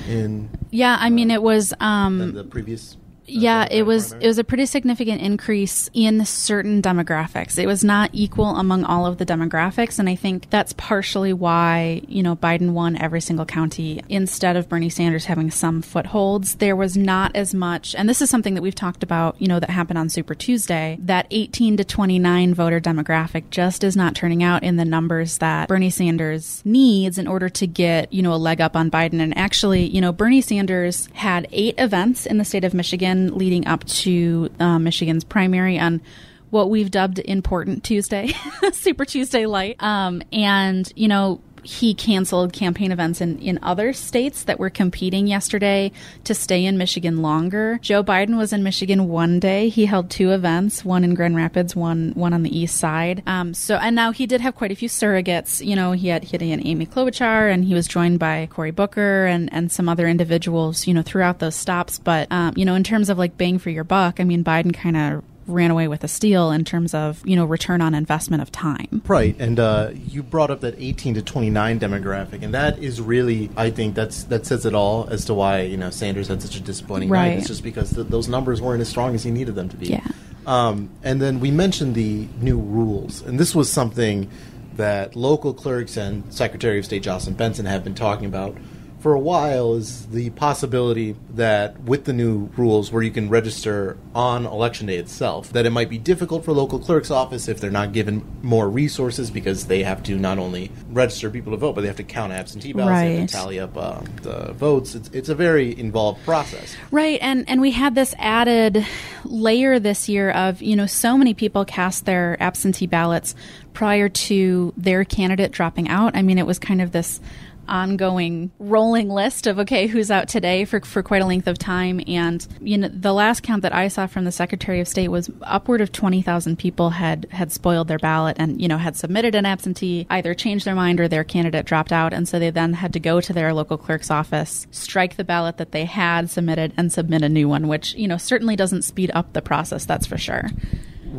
in 0.07 0.49
Yeah, 0.71 0.97
I 0.99 1.09
mean, 1.09 1.31
it 1.31 1.41
was. 1.41 1.73
Um, 1.79 2.19
than 2.19 2.33
the 2.33 2.43
previous. 2.43 2.97
Yeah, 3.29 3.67
it 3.69 3.83
was 3.83 4.13
it 4.13 4.25
was 4.25 4.39
a 4.39 4.43
pretty 4.43 4.65
significant 4.65 5.21
increase 5.21 5.89
in 5.93 6.25
certain 6.25 6.81
demographics. 6.81 7.59
It 7.59 7.67
was 7.67 7.83
not 7.83 8.09
equal 8.11 8.55
among 8.55 8.83
all 8.83 9.05
of 9.05 9.17
the 9.17 9.25
demographics, 9.25 9.99
and 9.99 10.09
I 10.09 10.15
think 10.15 10.49
that's 10.49 10.73
partially 10.73 11.33
why 11.33 12.01
you 12.07 12.23
know 12.23 12.35
Biden 12.35 12.71
won 12.71 12.97
every 12.97 13.21
single 13.21 13.45
county 13.45 14.01
instead 14.09 14.55
of 14.55 14.67
Bernie 14.67 14.89
Sanders 14.89 15.25
having 15.25 15.51
some 15.51 15.81
footholds. 15.81 16.55
There 16.55 16.75
was 16.75 16.97
not 16.97 17.35
as 17.35 17.53
much, 17.53 17.93
and 17.95 18.09
this 18.09 18.21
is 18.21 18.29
something 18.29 18.55
that 18.55 18.61
we've 18.61 18.75
talked 18.75 19.03
about. 19.03 19.35
You 19.39 19.47
know 19.47 19.59
that 19.59 19.69
happened 19.69 19.99
on 19.99 20.09
Super 20.09 20.33
Tuesday. 20.33 20.97
That 21.01 21.27
18 21.29 21.77
to 21.77 21.83
29 21.83 22.53
voter 22.55 22.79
demographic 22.79 23.49
just 23.51 23.83
is 23.83 23.95
not 23.95 24.15
turning 24.15 24.43
out 24.43 24.63
in 24.63 24.77
the 24.77 24.85
numbers 24.85 25.37
that 25.37 25.67
Bernie 25.67 25.91
Sanders 25.91 26.63
needs 26.65 27.17
in 27.17 27.27
order 27.27 27.49
to 27.49 27.67
get 27.67 28.11
you 28.11 28.23
know 28.23 28.33
a 28.33 28.37
leg 28.37 28.59
up 28.59 28.75
on 28.75 28.89
Biden. 28.89 29.21
And 29.21 29.37
actually, 29.37 29.85
you 29.85 30.01
know 30.01 30.11
Bernie 30.11 30.41
Sanders 30.41 31.07
had 31.13 31.47
eight 31.51 31.75
events 31.77 32.25
in 32.25 32.39
the 32.39 32.45
state 32.45 32.63
of 32.63 32.73
Michigan 32.73 33.18
Leading 33.27 33.67
up 33.67 33.83
to 33.85 34.49
uh, 34.59 34.79
Michigan's 34.79 35.23
primary 35.23 35.77
on 35.79 36.01
what 36.49 36.69
we've 36.69 36.89
dubbed 36.89 37.19
Important 37.19 37.83
Tuesday, 37.83 38.31
Super 38.73 39.05
Tuesday 39.05 39.45
Light. 39.45 39.75
Um, 39.79 40.21
and, 40.33 40.91
you 40.95 41.07
know, 41.07 41.41
he 41.63 41.93
canceled 41.93 42.53
campaign 42.53 42.91
events 42.91 43.21
in, 43.21 43.39
in 43.39 43.59
other 43.61 43.93
states 43.93 44.43
that 44.43 44.59
were 44.59 44.69
competing 44.69 45.27
yesterday 45.27 45.91
to 46.23 46.33
stay 46.33 46.65
in 46.65 46.77
Michigan 46.77 47.21
longer. 47.21 47.79
Joe 47.81 48.03
Biden 48.03 48.37
was 48.37 48.53
in 48.53 48.63
Michigan 48.63 49.07
one 49.07 49.39
day. 49.39 49.69
He 49.69 49.85
held 49.85 50.09
two 50.09 50.31
events, 50.31 50.85
one 50.85 51.03
in 51.03 51.13
Grand 51.13 51.35
Rapids, 51.35 51.75
one 51.75 52.11
one 52.15 52.33
on 52.33 52.43
the 52.43 52.57
east 52.57 52.77
side. 52.77 53.23
Um, 53.25 53.53
so 53.53 53.75
and 53.75 53.95
now 53.95 54.11
he 54.11 54.25
did 54.25 54.41
have 54.41 54.55
quite 54.55 54.71
a 54.71 54.75
few 54.75 54.89
surrogates. 54.89 55.65
You 55.65 55.75
know, 55.75 55.91
he 55.91 56.07
had 56.07 56.23
he 56.23 56.31
had 56.31 56.41
an 56.41 56.65
Amy 56.65 56.85
Klobuchar, 56.85 57.51
and 57.51 57.65
he 57.65 57.73
was 57.73 57.87
joined 57.87 58.19
by 58.19 58.47
Cory 58.51 58.71
Booker 58.71 59.25
and 59.25 59.51
and 59.53 59.71
some 59.71 59.89
other 59.89 60.07
individuals. 60.07 60.87
You 60.87 60.93
know, 60.93 61.01
throughout 61.01 61.39
those 61.39 61.55
stops. 61.55 61.99
But 61.99 62.31
um, 62.31 62.53
you 62.55 62.65
know, 62.65 62.75
in 62.75 62.83
terms 62.83 63.09
of 63.09 63.17
like 63.17 63.37
bang 63.37 63.59
for 63.59 63.69
your 63.69 63.83
buck, 63.83 64.19
I 64.19 64.23
mean, 64.23 64.43
Biden 64.43 64.73
kind 64.73 64.97
of 64.97 65.23
ran 65.49 65.71
away 65.71 65.87
with 65.87 66.03
a 66.03 66.07
steal 66.07 66.51
in 66.51 66.63
terms 66.63 66.93
of 66.93 67.25
you 67.25 67.35
know 67.35 67.45
return 67.45 67.81
on 67.81 67.93
investment 67.95 68.41
of 68.41 68.51
time. 68.51 69.01
Right, 69.07 69.35
and 69.39 69.59
uh, 69.59 69.91
you 69.93 70.23
brought 70.23 70.51
up 70.51 70.61
that 70.61 70.75
18 70.77 71.15
to 71.15 71.21
29 71.21 71.79
demographic, 71.79 72.41
and 72.41 72.53
that 72.53 72.79
is 72.79 73.01
really, 73.01 73.49
I 73.57 73.69
think 73.69 73.95
that's 73.95 74.23
that 74.25 74.45
says 74.45 74.65
it 74.65 74.73
all 74.73 75.07
as 75.09 75.25
to 75.25 75.33
why 75.33 75.61
you 75.61 75.77
know 75.77 75.89
Sanders 75.89 76.27
had 76.27 76.41
such 76.41 76.55
a 76.55 76.61
disappointing 76.61 77.09
right. 77.09 77.29
night. 77.29 77.37
It's 77.39 77.47
just 77.47 77.63
because 77.63 77.93
th- 77.93 78.07
those 78.07 78.27
numbers 78.27 78.61
weren't 78.61 78.81
as 78.81 78.89
strong 78.89 79.15
as 79.15 79.23
he 79.23 79.31
needed 79.31 79.55
them 79.55 79.69
to 79.69 79.77
be. 79.77 79.87
Yeah. 79.87 80.07
Um, 80.45 80.89
and 81.03 81.21
then 81.21 81.39
we 81.39 81.51
mentioned 81.51 81.95
the 81.95 82.27
new 82.39 82.59
rules, 82.59 83.21
and 83.21 83.39
this 83.39 83.53
was 83.53 83.71
something 83.71 84.29
that 84.77 85.15
local 85.15 85.53
clerks 85.53 85.97
and 85.97 86.23
Secretary 86.33 86.79
of 86.79 86.85
State 86.85 87.03
Jocelyn 87.03 87.35
Benson 87.35 87.65
have 87.65 87.83
been 87.83 87.95
talking 87.95 88.25
about 88.25 88.55
for 88.99 89.13
a 89.13 89.19
while 89.19 89.73
is 89.73 90.07
the 90.07 90.29
possibility 90.31 91.15
that 91.31 91.79
with 91.81 92.05
the 92.05 92.13
new 92.13 92.49
rules 92.57 92.91
where 92.91 93.01
you 93.01 93.11
can 93.11 93.29
register 93.29 93.97
on 94.13 94.45
election 94.45 94.87
day 94.87 94.97
itself 94.97 95.51
that 95.53 95.65
it 95.65 95.69
might 95.69 95.89
be 95.89 95.97
difficult 95.97 96.43
for 96.43 96.51
local 96.51 96.79
clerk's 96.79 97.11
office 97.11 97.47
if 97.47 97.59
they're 97.59 97.71
not 97.71 97.93
given 97.93 98.25
more 98.41 98.69
resources 98.69 99.31
because 99.31 99.67
they 99.67 99.83
have 99.83 100.03
to 100.03 100.17
not 100.17 100.37
only 100.37 100.71
register 100.89 101.29
people 101.29 101.51
to 101.51 101.57
vote 101.57 101.73
but 101.73 101.81
they 101.81 101.87
have 101.87 101.95
to 101.95 102.03
count 102.03 102.33
absentee 102.33 102.73
ballots 102.73 102.99
they 102.99 103.15
have 103.15 103.29
to 103.29 103.33
tally 103.33 103.59
up 103.59 103.77
uh, 103.77 104.01
the 104.21 104.53
votes. 104.53 104.95
It's, 104.95 105.09
it's 105.09 105.29
a 105.29 105.35
very 105.35 105.77
involved 105.77 106.23
process. 106.23 106.75
Right, 106.91 107.19
and 107.21 107.47
and 107.49 107.61
we 107.61 107.71
had 107.71 107.95
this 107.95 108.13
added 108.17 108.85
layer 109.23 109.79
this 109.79 110.09
year 110.09 110.31
of 110.31 110.61
you 110.61 110.75
know 110.75 110.85
so 110.85 111.17
many 111.17 111.33
people 111.33 111.65
cast 111.65 112.05
their 112.05 112.41
absentee 112.41 112.87
ballots 112.87 113.35
prior 113.73 114.09
to 114.09 114.73
their 114.77 115.03
candidate 115.05 115.51
dropping 115.51 115.87
out. 115.89 116.15
I 116.15 116.21
mean, 116.21 116.37
it 116.37 116.45
was 116.45 116.59
kind 116.59 116.81
of 116.81 116.91
this 116.91 117.19
ongoing 117.69 118.51
rolling 118.59 119.09
list 119.09 119.47
of 119.47 119.59
okay 119.59 119.87
who's 119.87 120.11
out 120.11 120.27
today 120.27 120.65
for 120.65 120.81
for 120.81 121.03
quite 121.03 121.21
a 121.21 121.25
length 121.25 121.47
of 121.47 121.57
time. 121.57 122.01
And 122.07 122.45
you 122.59 122.77
know 122.77 122.89
the 122.89 123.13
last 123.13 123.43
count 123.43 123.61
that 123.61 123.73
I 123.73 123.87
saw 123.87 124.07
from 124.07 124.25
the 124.25 124.31
Secretary 124.31 124.79
of 124.79 124.87
State 124.87 125.09
was 125.09 125.29
upward 125.43 125.81
of 125.81 125.91
20,000 125.91 126.57
people 126.57 126.91
had 126.91 127.27
had 127.31 127.51
spoiled 127.51 127.87
their 127.87 127.99
ballot 127.99 128.37
and 128.39 128.61
you 128.61 128.67
know 128.67 128.77
had 128.77 128.95
submitted 128.95 129.35
an 129.35 129.45
absentee 129.45 130.07
either 130.09 130.33
changed 130.33 130.65
their 130.65 130.75
mind 130.75 130.99
or 130.99 131.07
their 131.07 131.23
candidate 131.23 131.65
dropped 131.65 131.91
out. 131.91 132.13
And 132.13 132.27
so 132.27 132.39
they 132.39 132.49
then 132.49 132.73
had 132.73 132.93
to 132.93 132.99
go 132.99 133.21
to 133.21 133.33
their 133.33 133.53
local 133.53 133.77
clerk's 133.77 134.11
office 134.11 134.67
strike 134.71 135.15
the 135.15 135.23
ballot 135.23 135.57
that 135.57 135.71
they 135.71 135.85
had 135.85 136.29
submitted 136.29 136.73
and 136.75 136.91
submit 136.91 137.21
a 137.21 137.29
new 137.29 137.47
one 137.47 137.67
which 137.67 137.93
you 137.95 138.07
know 138.07 138.17
certainly 138.17 138.55
doesn't 138.55 138.81
speed 138.81 139.11
up 139.13 139.33
the 139.33 139.41
process 139.41 139.85
that's 139.85 140.07
for 140.07 140.17
sure 140.17 140.49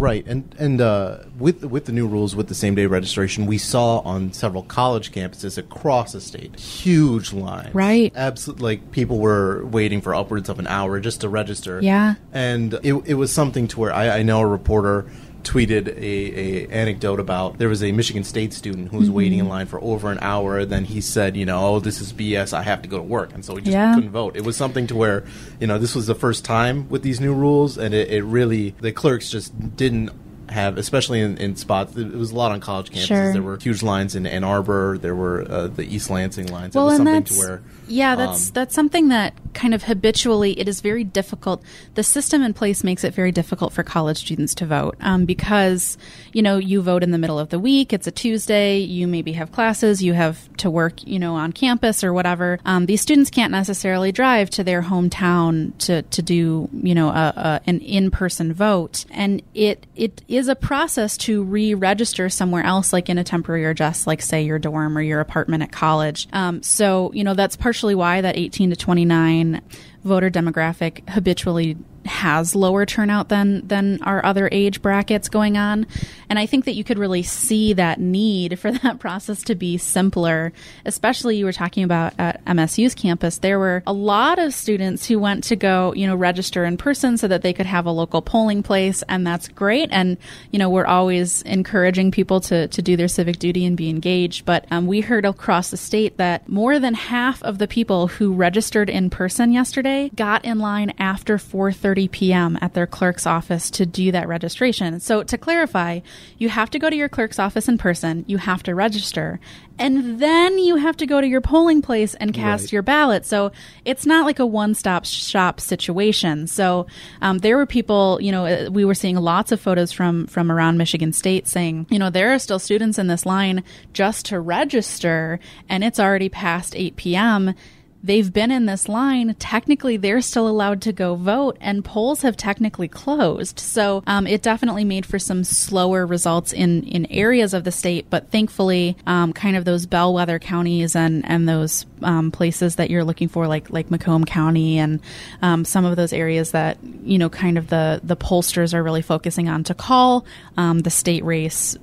Right, 0.00 0.26
and 0.26 0.54
and 0.58 0.80
uh, 0.80 1.18
with 1.38 1.64
with 1.64 1.84
the 1.84 1.92
new 1.92 2.06
rules 2.06 2.34
with 2.34 2.48
the 2.48 2.54
same 2.54 2.74
day 2.74 2.86
registration, 2.86 3.46
we 3.46 3.58
saw 3.58 3.98
on 3.98 4.32
several 4.32 4.62
college 4.62 5.12
campuses 5.12 5.58
across 5.58 6.12
the 6.12 6.20
state 6.20 6.58
huge 6.58 7.32
lines. 7.32 7.74
Right. 7.74 8.12
absolutely. 8.16 8.62
Like 8.62 8.92
people 8.92 9.18
were 9.18 9.64
waiting 9.66 10.00
for 10.00 10.14
upwards 10.14 10.48
of 10.48 10.58
an 10.58 10.66
hour 10.66 11.00
just 11.00 11.20
to 11.20 11.28
register. 11.28 11.80
Yeah. 11.82 12.14
and 12.32 12.74
it 12.82 12.94
it 13.06 13.14
was 13.14 13.30
something 13.32 13.68
to 13.68 13.80
where 13.80 13.92
I, 13.92 14.18
I 14.18 14.22
know 14.22 14.40
a 14.40 14.46
reporter 14.46 15.06
tweeted 15.42 15.88
a, 15.88 16.66
a 16.66 16.68
anecdote 16.68 17.20
about 17.20 17.58
there 17.58 17.68
was 17.68 17.82
a 17.82 17.92
Michigan 17.92 18.24
State 18.24 18.52
student 18.52 18.88
who 18.90 18.98
was 18.98 19.08
Mm-hmm. 19.08 19.16
waiting 19.16 19.38
in 19.40 19.48
line 19.48 19.66
for 19.66 19.80
over 19.82 20.10
an 20.12 20.18
hour. 20.20 20.64
Then 20.64 20.84
he 20.84 21.00
said, 21.00 21.36
you 21.36 21.44
know, 21.46 21.74
oh, 21.74 21.80
this 21.80 22.00
is 22.00 22.12
BS. 22.12 22.52
I 22.52 22.62
have 22.62 22.82
to 22.82 22.88
go 22.88 22.98
to 22.98 23.02
work, 23.02 23.32
and 23.34 23.44
so 23.44 23.54
he 23.56 23.62
just 23.62 23.72
Yeah. 23.72 23.94
couldn't 23.94 24.10
vote. 24.10 24.36
It 24.36 24.44
was 24.44 24.56
something 24.56 24.86
to 24.88 24.94
where, 24.96 25.24
you 25.60 25.66
know, 25.66 25.78
this 25.78 25.94
was 25.94 26.06
the 26.06 26.14
first 26.14 26.44
time 26.44 26.88
with 26.88 27.02
these 27.02 27.20
new 27.20 27.34
rules, 27.34 27.76
and 27.78 27.92
it, 27.94 28.10
it 28.10 28.22
really 28.22 28.74
the 28.80 28.92
clerks 28.92 29.30
just 29.30 29.76
didn't 29.76 30.10
have, 30.48 30.76
especially 30.78 31.20
in, 31.20 31.36
in 31.38 31.54
spots. 31.56 31.96
It 31.96 32.12
was 32.12 32.32
a 32.32 32.34
lot 32.36 32.50
on 32.52 32.60
college 32.60 32.90
campuses. 32.90 33.06
Sure. 33.06 33.32
There 33.32 33.42
were 33.42 33.56
huge 33.56 33.82
lines 33.84 34.16
in 34.16 34.26
Ann 34.26 34.42
Arbor. 34.44 34.98
There 34.98 35.14
were 35.14 35.46
uh, 35.48 35.66
the 35.68 35.84
East 35.84 36.10
Lansing 36.10 36.48
lines. 36.48 36.74
well, 36.74 36.86
it 36.88 36.90
was 36.90 36.98
and 36.98 37.08
something 37.08 37.24
to 37.24 37.38
where, 37.38 37.62
yeah, 37.90 38.14
that's 38.14 38.48
um, 38.48 38.52
that's 38.54 38.74
something 38.74 39.08
that 39.08 39.34
kind 39.52 39.74
of 39.74 39.82
habitually 39.82 40.58
it 40.58 40.68
is 40.68 40.80
very 40.80 41.04
difficult. 41.04 41.62
The 41.94 42.02
system 42.02 42.42
in 42.42 42.54
place 42.54 42.84
makes 42.84 43.04
it 43.04 43.14
very 43.14 43.32
difficult 43.32 43.72
for 43.72 43.82
college 43.82 44.18
students 44.18 44.54
to 44.56 44.66
vote 44.66 44.96
um, 45.00 45.24
because 45.24 45.98
you 46.32 46.42
know 46.42 46.56
you 46.56 46.82
vote 46.82 47.02
in 47.02 47.10
the 47.10 47.18
middle 47.18 47.38
of 47.38 47.48
the 47.48 47.58
week. 47.58 47.92
It's 47.92 48.06
a 48.06 48.10
Tuesday. 48.10 48.78
You 48.78 49.06
maybe 49.06 49.32
have 49.32 49.52
classes. 49.52 50.02
You 50.02 50.12
have 50.12 50.48
to 50.58 50.70
work, 50.70 51.04
you 51.06 51.18
know, 51.18 51.34
on 51.34 51.52
campus 51.52 52.04
or 52.04 52.12
whatever. 52.12 52.58
Um, 52.64 52.86
these 52.86 53.00
students 53.00 53.30
can't 53.30 53.50
necessarily 53.50 54.12
drive 54.12 54.50
to 54.50 54.64
their 54.64 54.82
hometown 54.82 55.76
to 55.78 56.02
to 56.02 56.22
do 56.22 56.68
you 56.72 56.94
know 56.94 57.08
a, 57.08 57.32
a, 57.36 57.60
an 57.66 57.80
in 57.80 58.10
person 58.10 58.52
vote, 58.52 59.04
and 59.10 59.42
it 59.54 59.86
it 59.96 60.22
is 60.28 60.48
a 60.48 60.54
process 60.56 61.16
to 61.16 61.42
re-register 61.42 62.28
somewhere 62.28 62.64
else, 62.64 62.92
like 62.92 63.08
in 63.08 63.18
a 63.18 63.24
temporary 63.24 63.64
address, 63.66 64.06
like 64.06 64.22
say 64.22 64.42
your 64.42 64.58
dorm 64.58 64.96
or 64.96 65.02
your 65.02 65.20
apartment 65.20 65.62
at 65.62 65.72
college. 65.72 66.28
Um, 66.32 66.62
so 66.62 67.10
you 67.12 67.24
know 67.24 67.34
that's 67.34 67.56
partially 67.56 67.79
why 67.94 68.20
that 68.20 68.36
18 68.36 68.70
to 68.70 68.76
29 68.76 69.60
voter 70.04 70.30
demographic 70.30 71.08
habitually 71.10 71.76
has 72.06 72.54
lower 72.54 72.86
turnout 72.86 73.28
than 73.28 73.66
than 73.66 74.02
our 74.02 74.24
other 74.24 74.48
age 74.50 74.80
brackets 74.80 75.28
going 75.28 75.58
on. 75.58 75.86
And 76.30 76.38
i 76.38 76.46
think 76.46 76.64
that 76.64 76.74
you 76.74 76.82
could 76.82 76.98
really 76.98 77.22
see 77.22 77.74
that 77.74 78.00
need 78.00 78.58
for 78.58 78.72
that 78.82 78.98
process 78.98 79.42
to 79.44 79.54
be 79.54 79.76
simpler 79.76 80.52
especially 80.86 81.36
you 81.36 81.44
were 81.44 81.52
talking 81.52 81.84
about 81.84 82.14
at 82.18 82.42
msu's 82.46 82.94
campus. 82.94 83.38
There 83.38 83.58
were 83.58 83.82
a 83.86 83.92
lot 83.92 84.38
of 84.38 84.54
students 84.54 85.06
who 85.06 85.18
went 85.18 85.44
to 85.44 85.56
go 85.56 85.92
you 85.94 86.06
know 86.06 86.16
register 86.16 86.64
in 86.64 86.78
person 86.78 87.18
so 87.18 87.28
that 87.28 87.42
they 87.42 87.52
could 87.52 87.66
have 87.66 87.84
a 87.84 87.90
local 87.90 88.22
polling 88.22 88.62
place 88.62 89.02
and 89.08 89.26
that's 89.26 89.48
great. 89.48 89.90
And 89.92 90.16
you 90.52 90.58
know 90.58 90.70
we're 90.70 90.86
always 90.86 91.42
encouraging 91.42 92.12
people 92.12 92.40
to 92.42 92.68
to 92.68 92.82
do 92.82 92.96
their 92.96 93.08
civic 93.08 93.38
duty 93.38 93.66
and 93.66 93.76
be 93.76 93.90
engaged. 93.90 94.46
But 94.46 94.64
um, 94.70 94.86
we 94.86 95.02
heard 95.02 95.26
across 95.26 95.70
the 95.70 95.76
state 95.76 96.16
that 96.16 96.48
more 96.48 96.78
than 96.78 96.94
half 96.94 97.42
of 97.42 97.58
the 97.58 97.68
people 97.68 98.06
who 98.06 98.32
registered 98.32 98.88
in 98.88 99.10
person 99.10 99.52
yesterday 99.52 99.89
got 100.14 100.44
in 100.44 100.58
line 100.58 100.92
after 100.98 101.36
4:30 101.36 102.10
p.m. 102.10 102.58
at 102.60 102.74
their 102.74 102.86
clerk's 102.86 103.26
office 103.26 103.70
to 103.72 103.84
do 103.86 104.10
that 104.12 104.28
registration. 104.28 105.00
So 105.00 105.22
to 105.22 105.36
clarify, 105.38 106.00
you 106.38 106.48
have 106.48 106.70
to 106.70 106.78
go 106.78 106.88
to 106.90 106.96
your 106.96 107.08
clerk's 107.08 107.38
office 107.38 107.68
in 107.68 107.78
person, 107.78 108.24
you 108.26 108.38
have 108.38 108.62
to 108.64 108.74
register, 108.74 109.38
and 109.78 110.20
then 110.20 110.58
you 110.58 110.76
have 110.76 110.96
to 110.98 111.06
go 111.06 111.20
to 111.20 111.26
your 111.26 111.40
polling 111.40 111.80
place 111.82 112.14
and 112.14 112.32
cast 112.34 112.64
Right. 112.64 112.72
your 112.72 112.82
ballot. 112.82 113.24
So 113.24 113.52
it's 113.84 114.04
not 114.06 114.26
like 114.26 114.38
a 114.38 114.46
one-stop 114.46 115.04
shop 115.06 115.60
situation. 115.60 116.46
So 116.46 116.86
um, 117.22 117.38
there 117.38 117.56
were 117.56 117.66
people, 117.66 118.18
you 118.20 118.30
know, 118.32 118.46
uh, 118.46 118.68
we 118.70 118.84
were 118.84 118.94
seeing 118.94 119.16
lots 119.16 119.52
of 119.52 119.60
photos 119.60 119.92
from 119.92 120.26
from 120.26 120.50
around 120.52 120.76
Michigan 120.78 121.12
State 121.12 121.46
saying, 121.48 121.86
you 121.90 121.98
know, 121.98 122.10
there 122.10 122.32
are 122.32 122.38
still 122.38 122.58
students 122.58 122.98
in 122.98 123.06
this 123.06 123.24
line 123.26 123.62
just 123.92 124.26
to 124.26 124.38
register, 124.40 125.38
and 125.68 125.82
it's 125.84 125.98
already 126.00 126.28
past 126.28 126.74
8 126.76 126.96
p.m 126.96 127.54
they've 128.02 128.32
been 128.32 128.50
in 128.50 128.66
this 128.66 128.88
line. 128.88 129.34
Technically, 129.38 129.96
they're 129.96 130.20
still 130.20 130.48
allowed 130.48 130.82
to 130.82 130.92
go 130.92 131.14
vote, 131.14 131.56
and 131.60 131.84
polls 131.84 132.22
have 132.22 132.36
technically 132.36 132.88
closed. 132.88 133.58
So 133.58 134.02
um, 134.06 134.26
it 134.26 134.42
definitely 134.42 134.84
made 134.84 135.06
for 135.06 135.18
some 135.18 135.44
slower 135.44 136.06
results 136.06 136.52
in 136.52 136.84
in 136.84 137.06
areas 137.06 137.54
of 137.54 137.64
the 137.64 137.72
state. 137.72 138.08
But 138.10 138.30
thankfully, 138.30 138.96
um, 139.06 139.32
kind 139.32 139.56
of 139.56 139.64
those 139.64 139.86
bellwether 139.86 140.38
counties 140.38 140.96
and 140.96 141.24
and 141.28 141.48
those 141.48 141.86
um, 142.02 142.30
places 142.30 142.76
that 142.76 142.90
you're 142.90 143.04
looking 143.04 143.28
for, 143.28 143.46
like 143.46 143.70
like 143.70 143.90
Macomb 143.90 144.24
County 144.24 144.78
and 144.78 145.00
um, 145.42 145.64
some 145.64 145.84
of 145.84 145.96
those 145.96 146.12
areas 146.12 146.52
that 146.52 146.78
you 147.02 147.18
know, 147.18 147.28
kind 147.28 147.58
of 147.58 147.68
the 147.68 148.00
the 148.02 148.16
pollsters 148.16 148.74
are 148.74 148.82
really 148.82 149.02
focusing 149.02 149.48
on 149.48 149.64
to 149.64 149.74
call 149.74 150.24
um, 150.56 150.80
the 150.80 150.90
state 150.90 151.24
race 151.24 151.76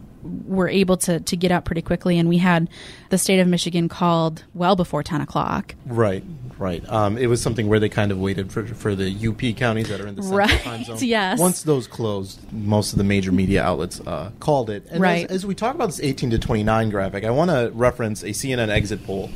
were 0.45 0.67
able 0.69 0.97
to 0.97 1.19
to 1.19 1.37
get 1.37 1.51
up 1.51 1.65
pretty 1.65 1.81
quickly, 1.81 2.17
and 2.19 2.27
we 2.29 2.37
had 2.37 2.69
the 3.09 3.17
state 3.17 3.39
of 3.39 3.47
Michigan 3.47 3.89
called 3.89 4.43
well 4.53 4.75
before 4.75 5.03
ten 5.03 5.21
o'clock. 5.21 5.75
Right, 5.85 6.23
right. 6.57 6.87
Um, 6.89 7.17
it 7.17 7.27
was 7.27 7.41
something 7.41 7.67
where 7.67 7.79
they 7.79 7.89
kind 7.89 8.11
of 8.11 8.19
waited 8.19 8.51
for 8.51 8.65
for 8.65 8.95
the 8.95 9.07
UP 9.27 9.57
counties 9.57 9.89
that 9.89 10.01
are 10.01 10.07
in 10.07 10.15
the 10.15 10.23
central 10.23 10.39
Right, 10.39 10.61
time 10.61 10.83
zone. 10.83 10.97
yes. 11.01 11.39
Once 11.39 11.63
those 11.63 11.87
closed, 11.87 12.39
most 12.51 12.91
of 12.91 12.97
the 12.97 13.03
major 13.03 13.31
media 13.31 13.63
outlets 13.63 13.99
uh, 14.01 14.31
called 14.39 14.69
it. 14.69 14.85
And 14.89 15.01
Right. 15.01 15.25
As, 15.25 15.37
as 15.37 15.45
we 15.45 15.55
talk 15.55 15.75
about 15.75 15.87
this 15.87 15.99
18 15.99 16.31
to 16.31 16.39
29 16.39 16.89
graphic, 16.89 17.23
I 17.23 17.29
want 17.31 17.51
to 17.51 17.71
reference 17.73 18.23
a 18.23 18.27
CNN 18.29 18.69
exit 18.69 19.05
poll 19.05 19.29